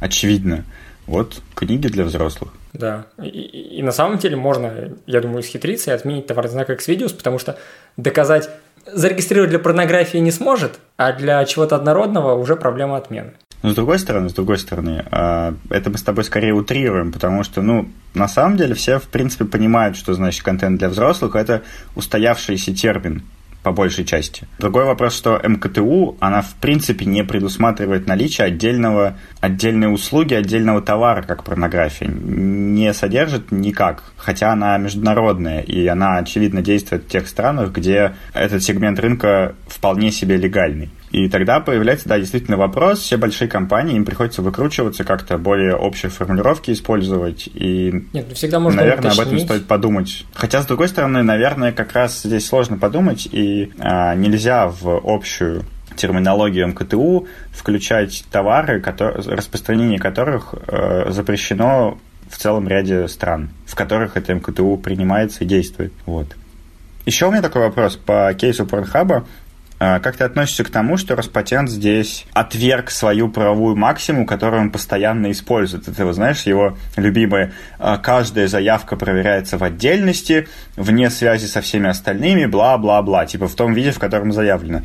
[0.00, 0.64] Очевидно.
[1.06, 2.52] Вот книги для взрослых.
[2.72, 3.06] Да.
[3.22, 7.14] И, и, и на самом деле можно, я думаю, схитриться и отменить товарный знак Xvideos,
[7.14, 7.58] потому что
[7.96, 8.48] доказать,
[8.86, 13.32] зарегистрировать для порнографии не сможет, а для чего-то однородного уже проблема отмены.
[13.62, 17.44] Но с другой стороны, с другой стороны, а, это мы с тобой скорее утрируем, потому
[17.44, 21.36] что, ну, на самом деле все, в принципе, понимают, что значит контент для взрослых.
[21.36, 21.62] Это
[21.94, 23.22] устоявшийся термин
[23.62, 24.46] по большей части.
[24.58, 31.22] Другой вопрос, что МКТУ, она в принципе не предусматривает наличие отдельного, отдельной услуги, отдельного товара,
[31.22, 32.08] как порнография.
[32.08, 38.62] Не содержит никак, хотя она международная, и она, очевидно, действует в тех странах, где этот
[38.62, 40.90] сегмент рынка вполне себе легальный.
[41.12, 43.00] И тогда появляется, да, действительно вопрос.
[43.00, 47.48] Все большие компании, им приходится выкручиваться, как-то более общие формулировки использовать.
[47.52, 49.20] И, Нет, ну всегда можно наверное, уточнить.
[49.20, 50.24] об этом стоит подумать.
[50.32, 55.64] Хотя, с другой стороны, наверное, как раз здесь сложно подумать, и а, нельзя в общую
[55.96, 61.98] терминологию МКТУ включать товары, которые, распространение которых э, запрещено
[62.30, 65.92] в целом ряде стран, в которых это МКТУ принимается и действует.
[66.06, 66.28] Вот.
[67.04, 69.26] Еще у меня такой вопрос по кейсу Порнхаба.
[69.84, 74.70] А, как ты относишься к тому, что Роспатент здесь отверг свою правовую максимум, которую он
[74.70, 75.88] постоянно использует?
[75.88, 81.88] Это, вы знаешь, его любимое а, «каждая заявка проверяется в отдельности, вне связи со всеми
[81.88, 84.82] остальными, бла-бла-бла», типа в том виде, в котором заявлено.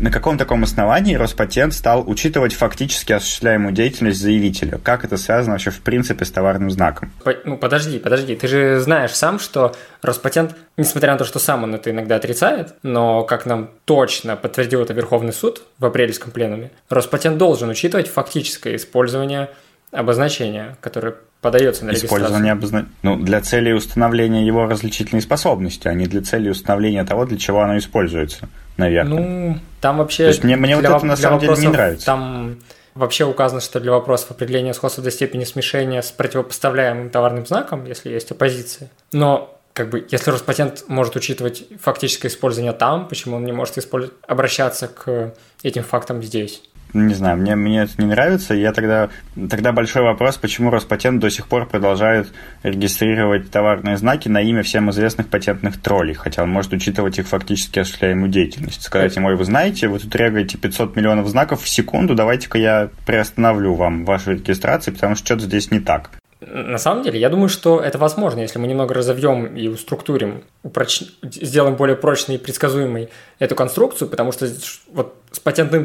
[0.00, 4.78] На каком таком основании Роспатент стал учитывать фактически осуществляемую деятельность заявителя?
[4.78, 7.12] Как это связано вообще в принципе с товарным знаком?
[7.44, 8.34] Ну, подожди, подожди.
[8.34, 12.76] Ты же знаешь сам, что Роспатент, несмотря на то, что сам он это иногда отрицает,
[12.82, 18.76] но, как нам точно подтвердил это Верховный суд в апрельском пленуме, Роспатент должен учитывать фактическое
[18.76, 19.50] использование
[19.92, 22.18] обозначения, которое подается на регистрацию.
[22.18, 22.86] Использование обозна...
[23.02, 27.62] ну, для цели установления его различительной способности, а не для цели установления того, для чего
[27.62, 28.48] оно используется
[28.80, 29.18] наверное.
[29.18, 30.24] Ну, там вообще...
[30.24, 32.06] То есть мне, мне вот это на самом деле не нравится.
[32.06, 32.58] Там
[32.94, 38.10] вообще указано, что для вопросов определения сходства до степени смешения с противопоставляемым товарным знаком, если
[38.10, 38.90] есть оппозиция.
[39.12, 44.16] Но как бы, если Роспатент может учитывать фактическое использование там, почему он не может использовать,
[44.26, 46.62] обращаться к этим фактам здесь?
[46.92, 48.54] Не знаю, мне, мне это не нравится.
[48.54, 49.10] Я тогда,
[49.48, 54.90] тогда большой вопрос, почему Роспатент до сих пор продолжает регистрировать товарные знаки на имя всем
[54.90, 58.82] известных патентных троллей, хотя он может учитывать их фактически осуществляемую деятельность.
[58.82, 63.74] Сказать ему, вы знаете, вы тут регаете 500 миллионов знаков в секунду, давайте-ка я приостановлю
[63.74, 66.10] вам вашу регистрацию, потому что что-то здесь не так.
[66.40, 71.02] На самом деле, я думаю, что это возможно, если мы немного разовьем и уструктурим, упроч...
[71.22, 74.48] сделаем более прочной и предсказуемой эту конструкцию, потому что
[74.90, 75.84] вот с патентным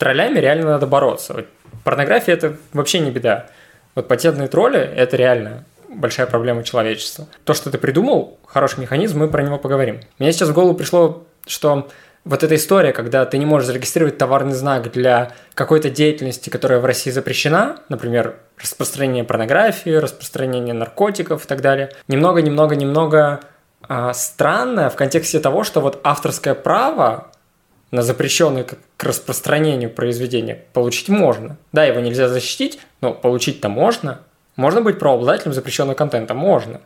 [0.00, 1.34] троллями реально надо бороться.
[1.34, 1.46] Вот
[1.84, 3.46] порнография– это вообще не беда.
[3.94, 7.26] Вот патентные тролли– это реально большая проблема человечества.
[7.44, 10.00] То, что ты придумал, хороший механизм, мы про него поговорим.
[10.18, 11.88] Мне сейчас в голову пришло, что
[12.24, 16.84] вот эта история, когда ты не можешь зарегистрировать товарный знак для какой-то деятельности, которая в
[16.84, 23.40] России запрещена, например, распространение порнографии, распространение наркотиков и так далее, немного-немного-немного
[23.82, 27.28] а, странно в контексте того, что вот авторское право
[27.90, 28.66] на запрещенное
[29.00, 31.56] к распространению произведения получить можно.
[31.72, 34.20] Да, его нельзя защитить, но получить-то можно.
[34.56, 36.34] Можно быть правообладателем запрещенного контента?
[36.34, 36.82] Можно.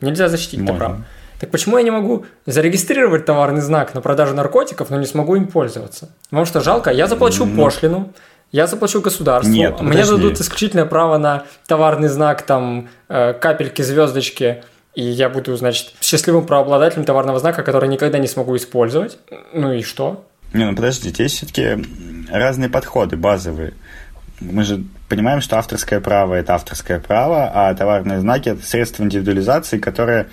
[0.00, 0.72] Нельзя защитить можно.
[0.72, 1.04] это право.
[1.38, 5.46] Так почему я не могу зарегистрировать товарный знак на продажу наркотиков, но не смогу им
[5.46, 6.10] пользоваться?
[6.24, 8.12] Потому что жалко, я заплачу ну, пошлину,
[8.50, 14.64] я заплачу государству, Нет, мне дадут исключительное право на товарный знак, там, э, капельки, звездочки,
[14.96, 19.18] и я буду, значит, счастливым правообладателем товарного знака, который никогда не смогу использовать.
[19.52, 20.24] Ну и что?
[20.52, 21.84] Не, ну подождите, есть все-таки
[22.30, 23.74] разные подходы базовые.
[24.40, 29.78] Мы же понимаем, что авторское право– это авторское право, а товарные знаки– это средства индивидуализации,
[29.78, 30.28] которые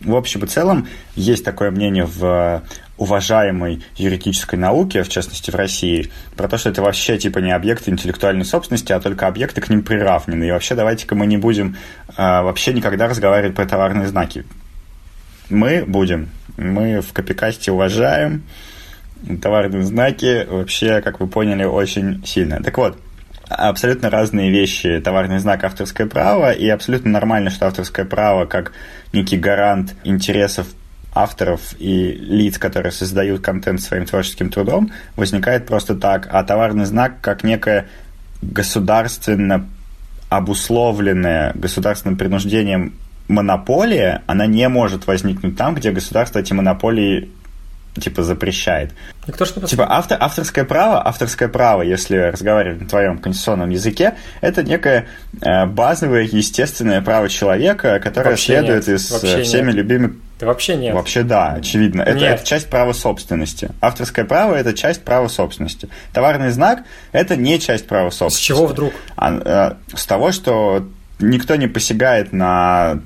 [0.00, 2.62] в общем и целом есть такое мнение в
[2.98, 7.90] уважаемой юридической науке, в частности в России, про то, что это вообще типа не объекты
[7.90, 10.44] интеллектуальной собственности, а только объекты к ним приравнены.
[10.44, 11.76] И вообще давайте-ка мы не будем
[12.08, 14.44] э, вообще никогда разговаривать про товарные знаки
[15.48, 16.28] Мы будем.
[16.56, 18.42] Мы в Копикасте уважаем
[19.40, 22.62] товарные знаки вообще, как вы поняли, очень сильно.
[22.62, 22.98] Так вот,
[23.48, 25.00] абсолютно разные вещи.
[25.00, 28.72] Товарный знак авторское право, и абсолютно нормально, что авторское право как
[29.12, 30.66] некий гарант интересов
[31.14, 37.20] авторов и лиц, которые создают контент своим творческим трудом, возникает просто так, а товарный знак
[37.22, 37.86] как некое
[38.42, 39.66] государственно
[40.28, 42.94] обусловленная государственным принуждением
[43.28, 47.30] монополия, она не может возникнуть там, где государство эти монополии
[48.00, 48.92] типа запрещает.
[49.26, 54.14] Никто же не типа автор, авторское право, авторское право, если разговаривать на твоем конституционном языке,
[54.40, 55.06] это некое
[55.40, 59.74] э, базовое естественное право человека, которое вообще следует нет, из э, всеми нет.
[59.74, 60.12] любимых.
[60.38, 60.94] Да вообще нет.
[60.94, 62.02] Вообще да, очевидно.
[62.02, 63.70] Это, это часть права собственности.
[63.80, 65.88] Авторское право это часть права собственности.
[66.12, 68.42] Товарный знак это не часть права собственности.
[68.42, 68.92] С чего вдруг?
[69.16, 70.86] А, э, с того, что
[71.18, 73.00] никто не посягает на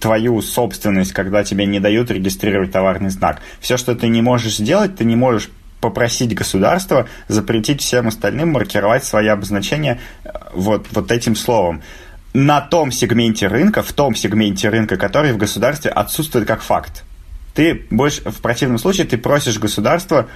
[0.00, 3.40] твою собственность, когда тебе не дают регистрировать товарный знак.
[3.60, 5.50] Все, что ты не можешь сделать, ты не можешь
[5.80, 11.82] попросить государство запретить всем остальным маркировать свои обозначения э, вот, вот этим словом
[12.32, 17.04] на том сегменте рынка, в том сегменте рынка, который в государстве отсутствует как факт.
[17.54, 20.28] Ты больше, в противном случае ты просишь государство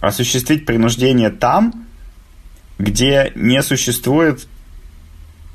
[0.00, 1.86] осуществить принуждение там,
[2.78, 4.46] где не существует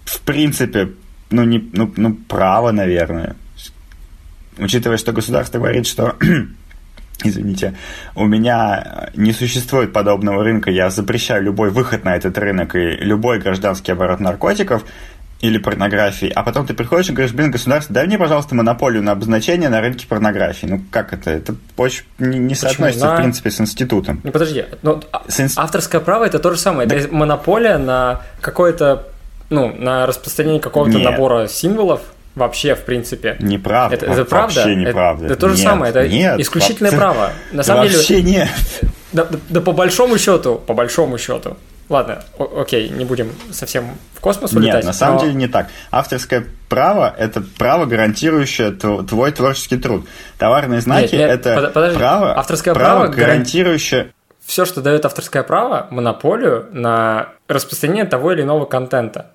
[0.05, 0.89] в принципе
[1.29, 3.35] ну, не, ну, ну, право, наверное.
[4.57, 6.15] Учитывая, что государство говорит, что
[7.23, 7.75] извините,
[8.15, 13.39] у меня не существует подобного рынка, я запрещаю любой выход на этот рынок и любой
[13.39, 14.83] гражданский оборот наркотиков
[15.39, 19.11] или порнографии, а потом ты приходишь и говоришь, блин, государство, дай мне, пожалуйста, монополию на
[19.11, 20.65] обозначение на рынке порнографии.
[20.65, 21.29] Ну, как это?
[21.29, 23.15] Это очень не, не соотносится, на...
[23.15, 24.19] в принципе, с институтом.
[24.23, 25.59] Не, подожди, но с инст...
[25.59, 29.07] авторское право– это то же самое, это монополия на какое-то
[29.49, 32.01] ну, на распространение какого-то набора символов
[32.35, 33.35] вообще, в принципе.
[33.39, 33.95] Неправда.
[33.95, 34.55] Это, это правда?
[34.61, 35.25] Вообще неправда.
[35.25, 37.29] Это, это то же нет, самое, это нет, исключительное вообще, право.
[37.51, 37.97] На самом деле.
[37.97, 38.49] Вообще нет.
[39.11, 41.57] Да, да, да по большому счету, по большому счету.
[41.89, 44.75] Ладно, о- окей, не будем совсем в космос улетать.
[44.75, 45.21] Нет, на самом но...
[45.21, 45.69] деле не так.
[45.89, 50.05] Авторское право– это право, гарантирующее твой творческий труд.
[50.37, 54.11] Товарные знаки это подожди, право, авторское право, право гарантирующее…
[54.45, 59.31] Все, что дает авторское право, монополию на распространение того или иного контента.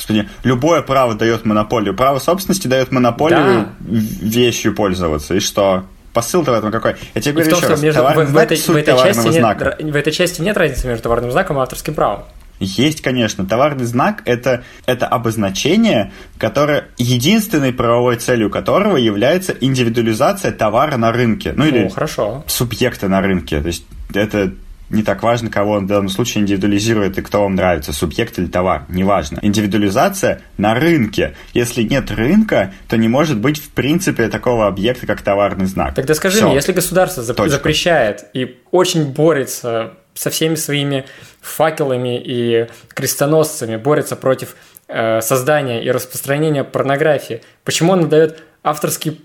[0.00, 1.94] Господи, любое право дает монополию.
[1.94, 4.00] Право собственности дает монополию да.
[4.22, 5.34] вещью пользоваться.
[5.34, 5.84] И что?
[6.14, 6.96] Посыл-то в этом какой?
[7.14, 7.82] Я тебе говорю том, еще раз.
[7.82, 9.76] Между, в, в, этой, в, этой части знака.
[9.78, 12.22] нет, в этой части нет разницы между товарным знаком и авторским правом.
[12.60, 13.44] Есть, конечно.
[13.44, 21.52] Товарный знак это, это обозначение, которое единственной правовой целью которого является индивидуализация товара на рынке.
[21.54, 22.42] Ну, ну или хорошо.
[22.46, 23.60] субъекта на рынке.
[23.60, 23.84] То есть
[24.14, 24.52] это
[24.90, 28.46] не так важно, кого он в данном случае индивидуализирует и кто вам нравится, субъект или
[28.46, 29.38] товар, неважно.
[29.42, 31.34] Индивидуализация на рынке.
[31.54, 35.94] Если нет рынка, то не может быть в принципе такого объекта, как товарный знак.
[35.94, 36.46] Тогда скажи Все.
[36.46, 41.06] мне, если государство зап- запрещает и очень борется со всеми своими
[41.40, 44.56] факелами и крестоносцами, борется против
[44.88, 49.20] э, создания и распространения порнографии, почему он дает авторский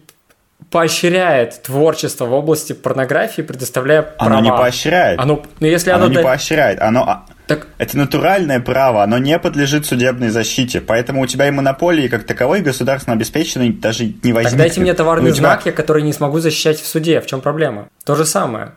[0.69, 4.37] поощряет творчество в области порнографии, предоставляя права.
[4.37, 5.19] Оно не поощряет.
[5.19, 6.23] Оно, ну, если оно, оно не да...
[6.23, 6.81] поощряет.
[6.81, 7.67] Оно, а, так...
[7.77, 10.81] Это натуральное право, оно не подлежит судебной защите.
[10.81, 14.43] Поэтому у тебя и монополии как таковой государственно обеспеченной даже не возникнет.
[14.43, 15.41] Так дайте мне товарный тебя...
[15.41, 17.21] знак, я который не смогу защищать в суде.
[17.21, 17.87] В чем проблема?
[18.03, 18.71] То же самое.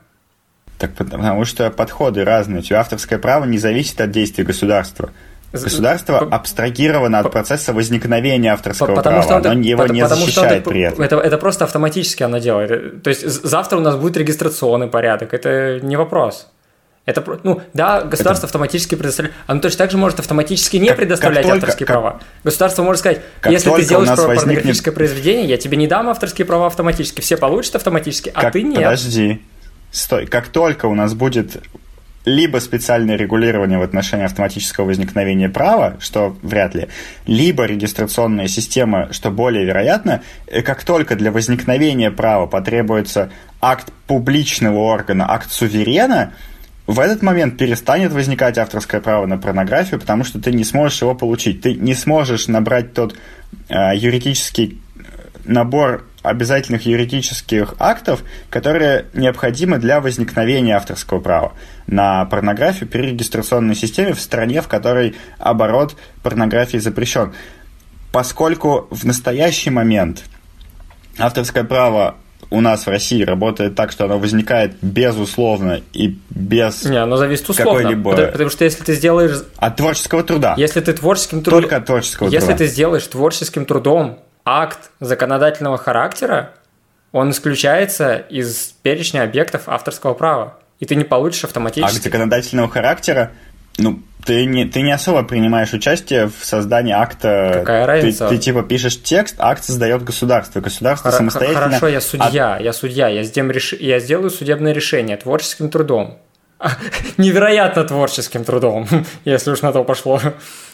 [0.78, 2.60] Так потому что подходы разные.
[2.60, 5.10] У тебя авторское право не зависит от действий государства.
[5.52, 10.70] Государство абстрагировано от процесса возникновения авторского потому права, что оно его не потому защищает что
[10.70, 11.02] при этом.
[11.02, 13.02] Это, это просто автоматически оно делает.
[13.02, 16.48] То есть завтра у нас будет регистрационный порядок, это не вопрос.
[17.06, 18.48] Это, ну, да, государство это...
[18.48, 19.34] автоматически предоставляет.
[19.46, 22.20] Оно точно так же может автоматически не как, предоставлять как только, авторские как, права.
[22.44, 24.94] Государство может сказать, если ты сделаешь порнографическое возникнет...
[24.94, 27.22] произведение, я тебе не дам авторские права автоматически.
[27.22, 28.84] Все получат автоматически, а как, ты нет.
[28.84, 29.40] Подожди.
[29.90, 30.26] Стой.
[30.26, 31.62] Как только у нас будет
[32.24, 36.88] либо специальное регулирование в отношении автоматического возникновения права, что вряд ли,
[37.26, 40.22] либо регистрационная система, что более вероятно,
[40.64, 46.32] как только для возникновения права потребуется акт публичного органа, акт суверена,
[46.86, 51.14] в этот момент перестанет возникать авторское право на порнографию, потому что ты не сможешь его
[51.14, 51.60] получить.
[51.60, 53.14] Ты не сможешь набрать тот
[53.68, 54.80] э, юридический
[55.44, 61.52] набор обязательных юридических актов, которые необходимы для возникновения авторского права
[61.86, 67.32] на порнографию при регистрационной системе в стране, в которой оборот порнографии запрещен.
[68.12, 70.24] Поскольку в настоящий момент
[71.18, 72.16] авторское право
[72.50, 77.48] у нас в России работает так, что оно возникает безусловно и без Не, оно зависит
[77.48, 77.74] условно.
[77.74, 78.10] Какой-либо...
[78.10, 79.42] Потому, потому что если ты сделаешь...
[79.56, 80.54] От творческого труда.
[80.56, 81.62] Если ты творческим трудом...
[81.62, 82.52] Только от творческого если труда.
[82.52, 86.52] Если ты сделаешь творческим трудом акт законодательного характера,
[87.12, 91.96] он исключается из перечня объектов авторского права, и ты не получишь автоматически.
[91.96, 93.32] Акт законодательного характера,
[93.78, 97.52] ну, ты не, ты не особо принимаешь участие в создании акта.
[97.60, 98.28] Какая разница?
[98.28, 100.60] Ты, ты типа пишешь текст, акт создает государство.
[100.60, 101.62] Государство Хор- самостоятельно...
[101.62, 102.62] Хорошо, я судья, от...
[102.62, 103.72] я судья, я, сделаю реш...
[103.74, 106.18] я сделаю судебное решение творческим трудом.
[107.16, 108.88] Невероятно творческим трудом,
[109.24, 110.20] если уж на то пошло.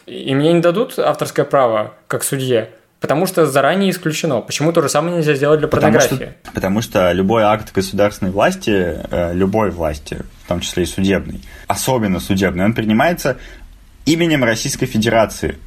[0.06, 2.70] И мне не дадут авторское право как судье.
[3.04, 4.40] Потому что заранее исключено.
[4.40, 6.08] Почему то же самое нельзя сделать для порнографии?
[6.08, 10.86] Потому что, потому что любой акт государственной власти, э, любой власти, в том числе и
[10.86, 13.36] судебной, особенно судебный, он принимается
[14.06, 15.58] именем Российской Федерации.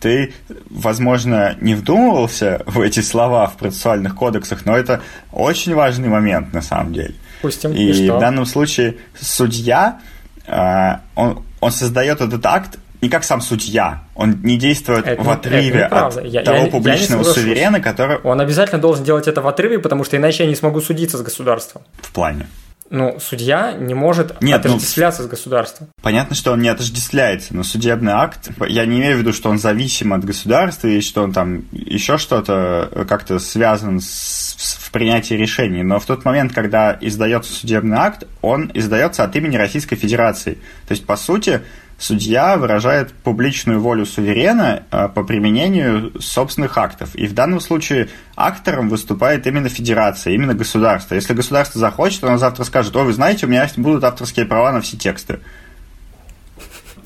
[0.00, 0.32] Ты,
[0.70, 6.62] возможно, не вдумывался в эти слова в процессуальных кодексах, но это очень важный момент на
[6.62, 7.16] самом деле.
[7.42, 7.72] Пустим.
[7.74, 10.00] И, и в данном случае судья,
[10.46, 14.04] э, он, он создает этот акт не как сам судья.
[14.14, 18.18] Он не действует это, в отрыве от я, того я, публичного я суверена, который...
[18.18, 21.22] Он обязательно должен делать это в отрыве, потому что иначе я не смогу судиться с
[21.22, 21.82] государством.
[22.00, 22.46] В плане?
[22.90, 25.88] Ну, судья не может Нет, отождествляться ну, с государством.
[26.02, 29.58] Понятно, что он не отождествляется, но судебный акт, я не имею в виду, что он
[29.58, 35.32] зависим от государства и что он там еще что-то э, как-то связан с, в принятии
[35.32, 40.58] решений, но в тот момент, когда издается судебный акт, он издается от имени Российской Федерации.
[40.86, 41.62] То есть, по сути,
[42.02, 47.14] судья выражает публичную волю суверена э, по применению собственных актов.
[47.14, 51.14] И в данном случае актором выступает именно федерация, именно государство.
[51.14, 54.80] Если государство захочет, оно завтра скажет, о, вы знаете, у меня будут авторские права на
[54.80, 55.38] все тексты.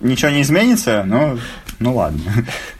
[0.00, 1.38] Ничего не изменится, ну,
[1.78, 2.20] ну ладно.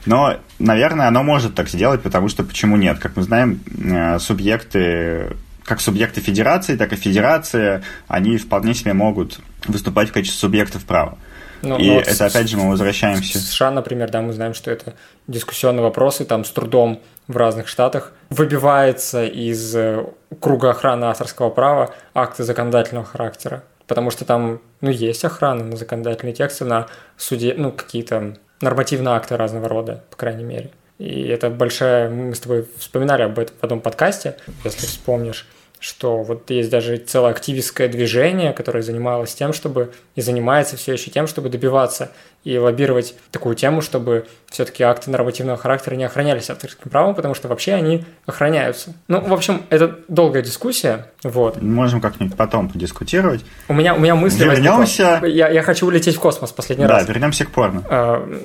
[0.05, 2.97] Но, наверное, оно может так сделать, потому что почему нет?
[2.97, 9.41] Как мы знаем, э, субъекты как субъекты федерации, так и федерация, они вполне себе могут
[9.67, 11.17] выступать в качестве субъектов права.
[11.61, 13.39] Но, и но это, опять же, мы возвращаемся.
[13.39, 14.93] В США, например, да, мы знаем, что это
[15.27, 20.05] дискуссионные вопросы, там с трудом в разных штатах выбивается из э,
[20.39, 23.63] круга охраны авторского права акты законодательного характера.
[23.85, 29.37] Потому что там, ну, есть охрана на законодательные тексты, на суде, ну, какие-то нормативные акты
[29.37, 30.71] разного рода, по крайней мере.
[30.97, 32.09] И это большая...
[32.09, 35.47] Мы с тобой вспоминали об этом в одном подкасте, если вспомнишь
[35.79, 41.11] что вот есть даже целое активистское движение, которое занималось тем, чтобы и занимается все еще
[41.11, 42.11] тем, чтобы добиваться
[42.43, 47.47] и лоббировать такую тему, чтобы все-таки акты нормативного характера не охранялись авторским правом, потому что
[47.47, 48.93] вообще они охраняются.
[49.07, 51.11] Ну, в общем, это долгая дискуссия.
[51.23, 51.61] Вот.
[51.61, 53.43] Можем как-нибудь потом подискутировать.
[53.67, 55.21] У меня, у меня мысли Вернемся.
[55.25, 57.05] Я, я хочу улететь в космос последний да, раз.
[57.05, 57.83] Да, вернемся к порно.
[57.89, 58.39] А,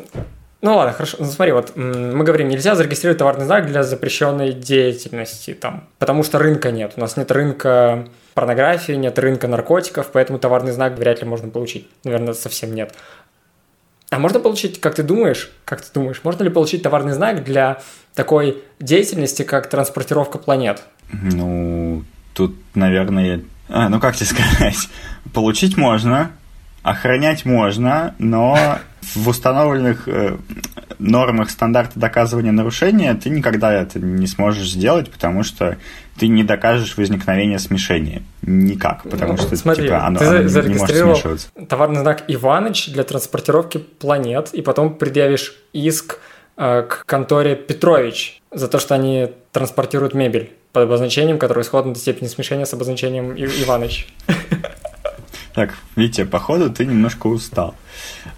[0.62, 1.16] ну ладно, хорошо.
[1.20, 6.38] Ну, смотри, вот мы говорим, нельзя зарегистрировать товарный знак для запрещенной деятельности, там, потому что
[6.38, 6.92] рынка нет.
[6.96, 11.88] У нас нет рынка порнографии, нет рынка наркотиков, поэтому товарный знак вряд ли можно получить.
[12.04, 12.94] Наверное, совсем нет.
[14.10, 17.80] А можно получить, как ты думаешь, как ты думаешь, можно ли получить товарный знак для
[18.14, 20.82] такой деятельности, как транспортировка планет?
[21.10, 22.04] Ну,
[22.34, 24.88] тут, наверное, а, ну как тебе сказать,
[25.34, 26.30] получить можно,
[26.82, 28.78] охранять можно, но
[29.14, 30.36] в установленных э,
[30.98, 35.76] нормах стандарта доказывания нарушения ты никогда это не сможешь сделать, потому что
[36.18, 38.22] ты не докажешь возникновение смешения.
[38.42, 41.48] Никак, потому ну, что смотри, типа, оно, ты оно не может смешиваться.
[41.68, 46.18] Товарный знак Иваныч для транспортировки планет, и потом предъявишь иск
[46.56, 51.98] э, к конторе Петрович за то, что они транспортируют мебель под обозначением, которое сходно до
[51.98, 54.08] степени смешения с обозначением Иваныч.
[55.54, 57.74] Так, Витя, походу ты немножко устал.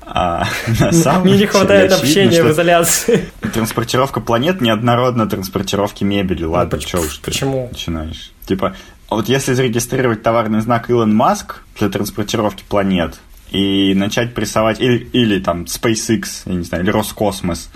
[0.03, 0.47] А,
[0.81, 3.29] на самом Мне не хватает очевидно, общения в изоляции.
[3.53, 6.45] Транспортировка планет неоднородна транспортировки мебели.
[6.45, 7.69] Ладно, ну, что уж ты почему?
[7.71, 8.33] начинаешь.
[8.47, 8.75] Типа,
[9.09, 13.15] вот если зарегистрировать товарный знак Илон Маск для транспортировки планет
[13.51, 17.71] и начать прессовать, или, или там SpaceX, я не знаю, или Роскосмос,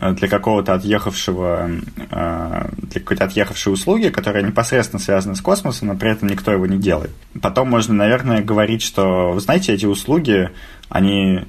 [0.00, 1.70] для какого-то отъехавшего,
[2.10, 6.66] э, для какой-то отъехавшей услуги, которая непосредственно связана с космосом, но при этом никто его
[6.66, 7.10] не делает.
[7.40, 10.50] Потом можно, наверное, говорить, что, вы знаете, эти услуги,
[10.88, 11.40] они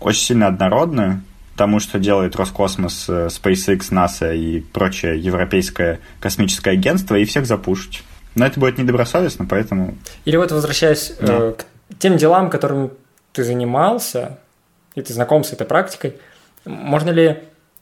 [0.00, 1.20] очень сильно однородны,
[1.56, 8.04] тому, что делает Роскосмос, э, SpaceX, NASA и прочее европейское космическое агентство, и всех запушить.
[8.36, 9.98] Но это будет недобросовестно, поэтому...
[10.24, 11.38] Или вот возвращаясь да.
[11.38, 11.64] э, к
[11.98, 12.90] тем делам, которыми
[13.32, 14.38] ты занимался,
[14.94, 16.16] и ты знаком с этой практикой,
[16.64, 17.38] можно ли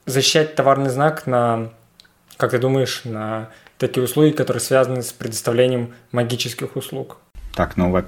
[0.06, 1.70] защищать товарный знак на,
[2.36, 7.18] как ты думаешь, на такие услуги, которые связаны с предоставлением магических услуг?
[7.54, 8.06] Так, ну вот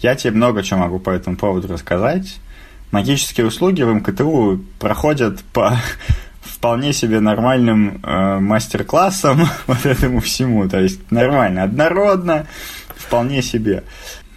[0.00, 2.36] я тебе много чего могу по этому поводу рассказать.
[2.90, 5.78] Магические услуги в МКТУ проходят по
[6.42, 10.68] вполне себе нормальным э, мастер-классам вот этому всему.
[10.68, 12.46] То есть нормально, однородно,
[12.94, 13.84] вполне себе.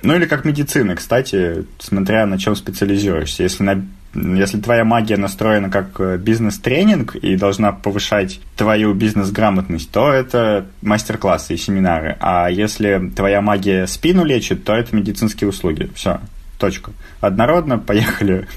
[0.03, 3.43] Ну или как медицина, кстати, смотря на чем специализируешься.
[3.43, 3.85] Если на
[4.17, 11.53] Если твоя магия настроена как э, бизнес-тренинг и должна повышать твою бизнес-грамотность, то это мастер-классы
[11.53, 12.17] и семинары.
[12.19, 15.91] А если твоя магия спину лечит, то это медицинские услуги.
[15.93, 16.19] Все,
[16.57, 16.91] точка.
[17.21, 18.47] Однородно, поехали.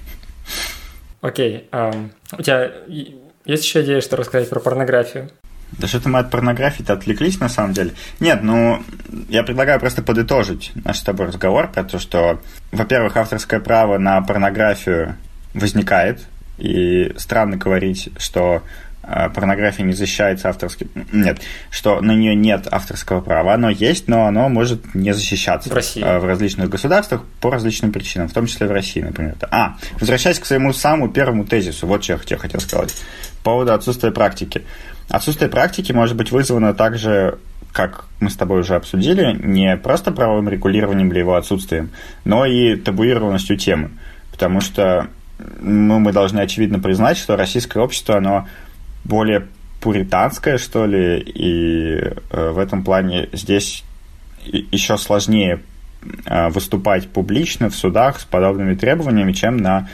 [1.21, 1.69] Окей.
[1.71, 2.73] Okay, um, у тебя
[3.45, 5.29] есть еще идея, что рассказать про порнографию?
[5.73, 7.93] Да что-то мы от порнографии-то отвлеклись, на самом деле.
[8.19, 8.83] Нет, ну,
[9.29, 12.41] я предлагаю просто подытожить наш с тобой разговор про то, что,
[12.73, 15.17] во-первых, авторское право на порнографию
[15.55, 16.27] возникает,
[16.61, 18.63] и странно говорить, что
[19.03, 20.89] э, порнография не защищается авторским...
[21.11, 21.41] Нет,
[21.71, 23.55] что на нее нет авторского права.
[23.55, 26.05] Оно есть, но оно может не защищаться в, России.
[26.05, 29.37] Э, в различных государствах по различным причинам, в том числе в России, например.
[29.51, 32.95] А, возвращаясь к своему самому первому тезису, вот что я хотел сказать,
[33.43, 34.63] по поводу отсутствия практики.
[35.09, 37.39] Отсутствие практики может быть вызвано также,
[37.73, 41.91] как мы с тобой уже обсудили, не просто правовым регулированием или его отсутствием,
[42.25, 43.91] но и табуированностью темы.
[44.31, 45.09] Потому что
[45.61, 48.49] ну, мы должны очевидно признать, что российское общество, оно
[49.05, 49.47] более
[49.81, 53.85] пуританское, что ли, и э, в этом плане здесь
[54.45, 55.61] еще сложнее
[56.27, 59.89] э, выступать публично в судах с подобными требованиями, чем на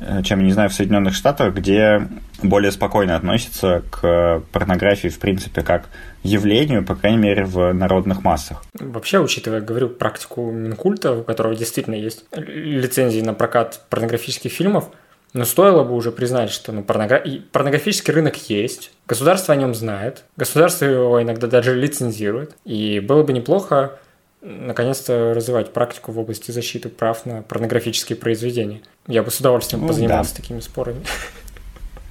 [0.00, 2.06] Э, чем, не знаю, в Соединенных Штатах, где
[2.42, 5.88] более спокойно относятся к порнографии, в принципе, как
[6.22, 8.64] явлению, по крайней мере, в народных массах.
[8.74, 14.90] Вообще, учитывая, говорю, практику Минкульта, у которого действительно есть лицензии на прокат порнографических фильмов,
[15.32, 17.22] но стоило бы уже признать, что ну, порногра...
[17.52, 23.32] порнографический рынок есть, государство о нем знает, государство его иногда даже лицензирует, и было бы
[23.32, 23.98] неплохо
[24.42, 28.80] наконец-то развивать практику в области защиты прав на порнографические произведения.
[29.06, 30.40] Я бы с удовольствием ну, позанимался да.
[30.40, 31.04] такими спорами.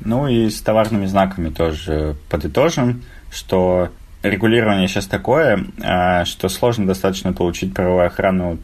[0.02, 3.89] Ну и с товарными знаками тоже подытожим, что
[4.24, 8.60] регулирование сейчас такое, а, что сложно достаточно получить правовую охрану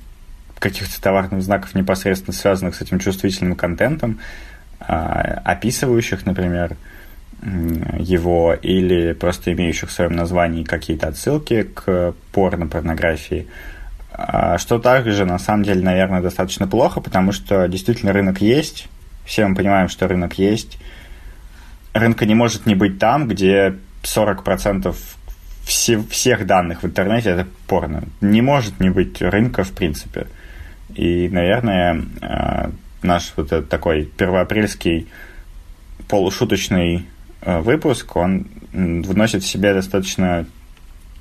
[0.59, 4.19] каких-то товарных знаков, непосредственно связанных с этим чувствительным контентом,
[4.79, 6.75] а, описывающих, например,
[7.99, 13.47] его или просто имеющих в своем названии какие-то отсылки к порно-порнографии,
[14.11, 18.87] а что также, на самом деле, наверное, достаточно плохо, потому что действительно рынок есть,
[19.25, 20.77] все мы понимаем, что рынок есть.
[21.95, 24.95] Рынка не может не быть там, где 40%
[25.65, 28.03] все, всех данных в интернете это порно.
[28.21, 30.27] Не может не быть рынка в принципе.
[30.93, 32.71] И, наверное, а,
[33.01, 35.07] наш вот этот такой первоапрельский
[36.07, 37.07] полушуточный
[37.45, 40.45] Э, выпуск, он вносит в себя достаточно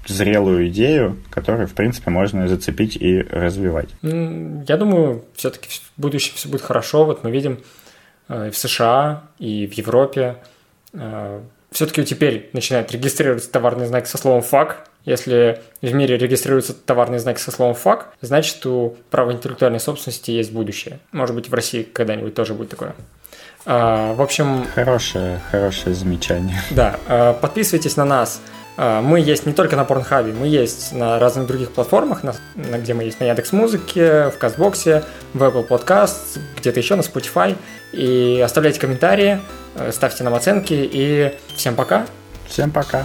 [0.07, 3.91] зрелую идею, которую, в принципе, можно зацепить и развивать.
[4.03, 7.05] Я думаю, все-таки в будущем все будет хорошо.
[7.05, 7.59] Вот мы видим
[8.29, 10.47] э, и в США, и в Европе э,
[11.71, 14.87] все-таки теперь начинает регистрироваться товарный знак со словом «фак».
[15.05, 20.53] Если в мире регистрируется товарный знак со словом «фак», значит, у права интеллектуальной собственности есть
[20.53, 20.99] будущее.
[21.13, 22.95] Может быть, в России когда-нибудь тоже будет такое.
[23.67, 24.67] А, в общем...
[24.75, 26.63] Хорошее, хорошее замечание.
[26.71, 28.41] Да, а, подписывайтесь на нас.
[28.77, 32.93] Мы есть не только на Порнхабе, мы есть на разных других платформах, на, на, где
[32.93, 37.57] мы есть на Яндекс Музыке, в Казбоксе, в Apple Podcast, где-то еще на Spotify.
[37.93, 39.41] И оставляйте комментарии,
[39.91, 42.07] ставьте нам оценки и всем пока.
[42.49, 43.05] Всем пока.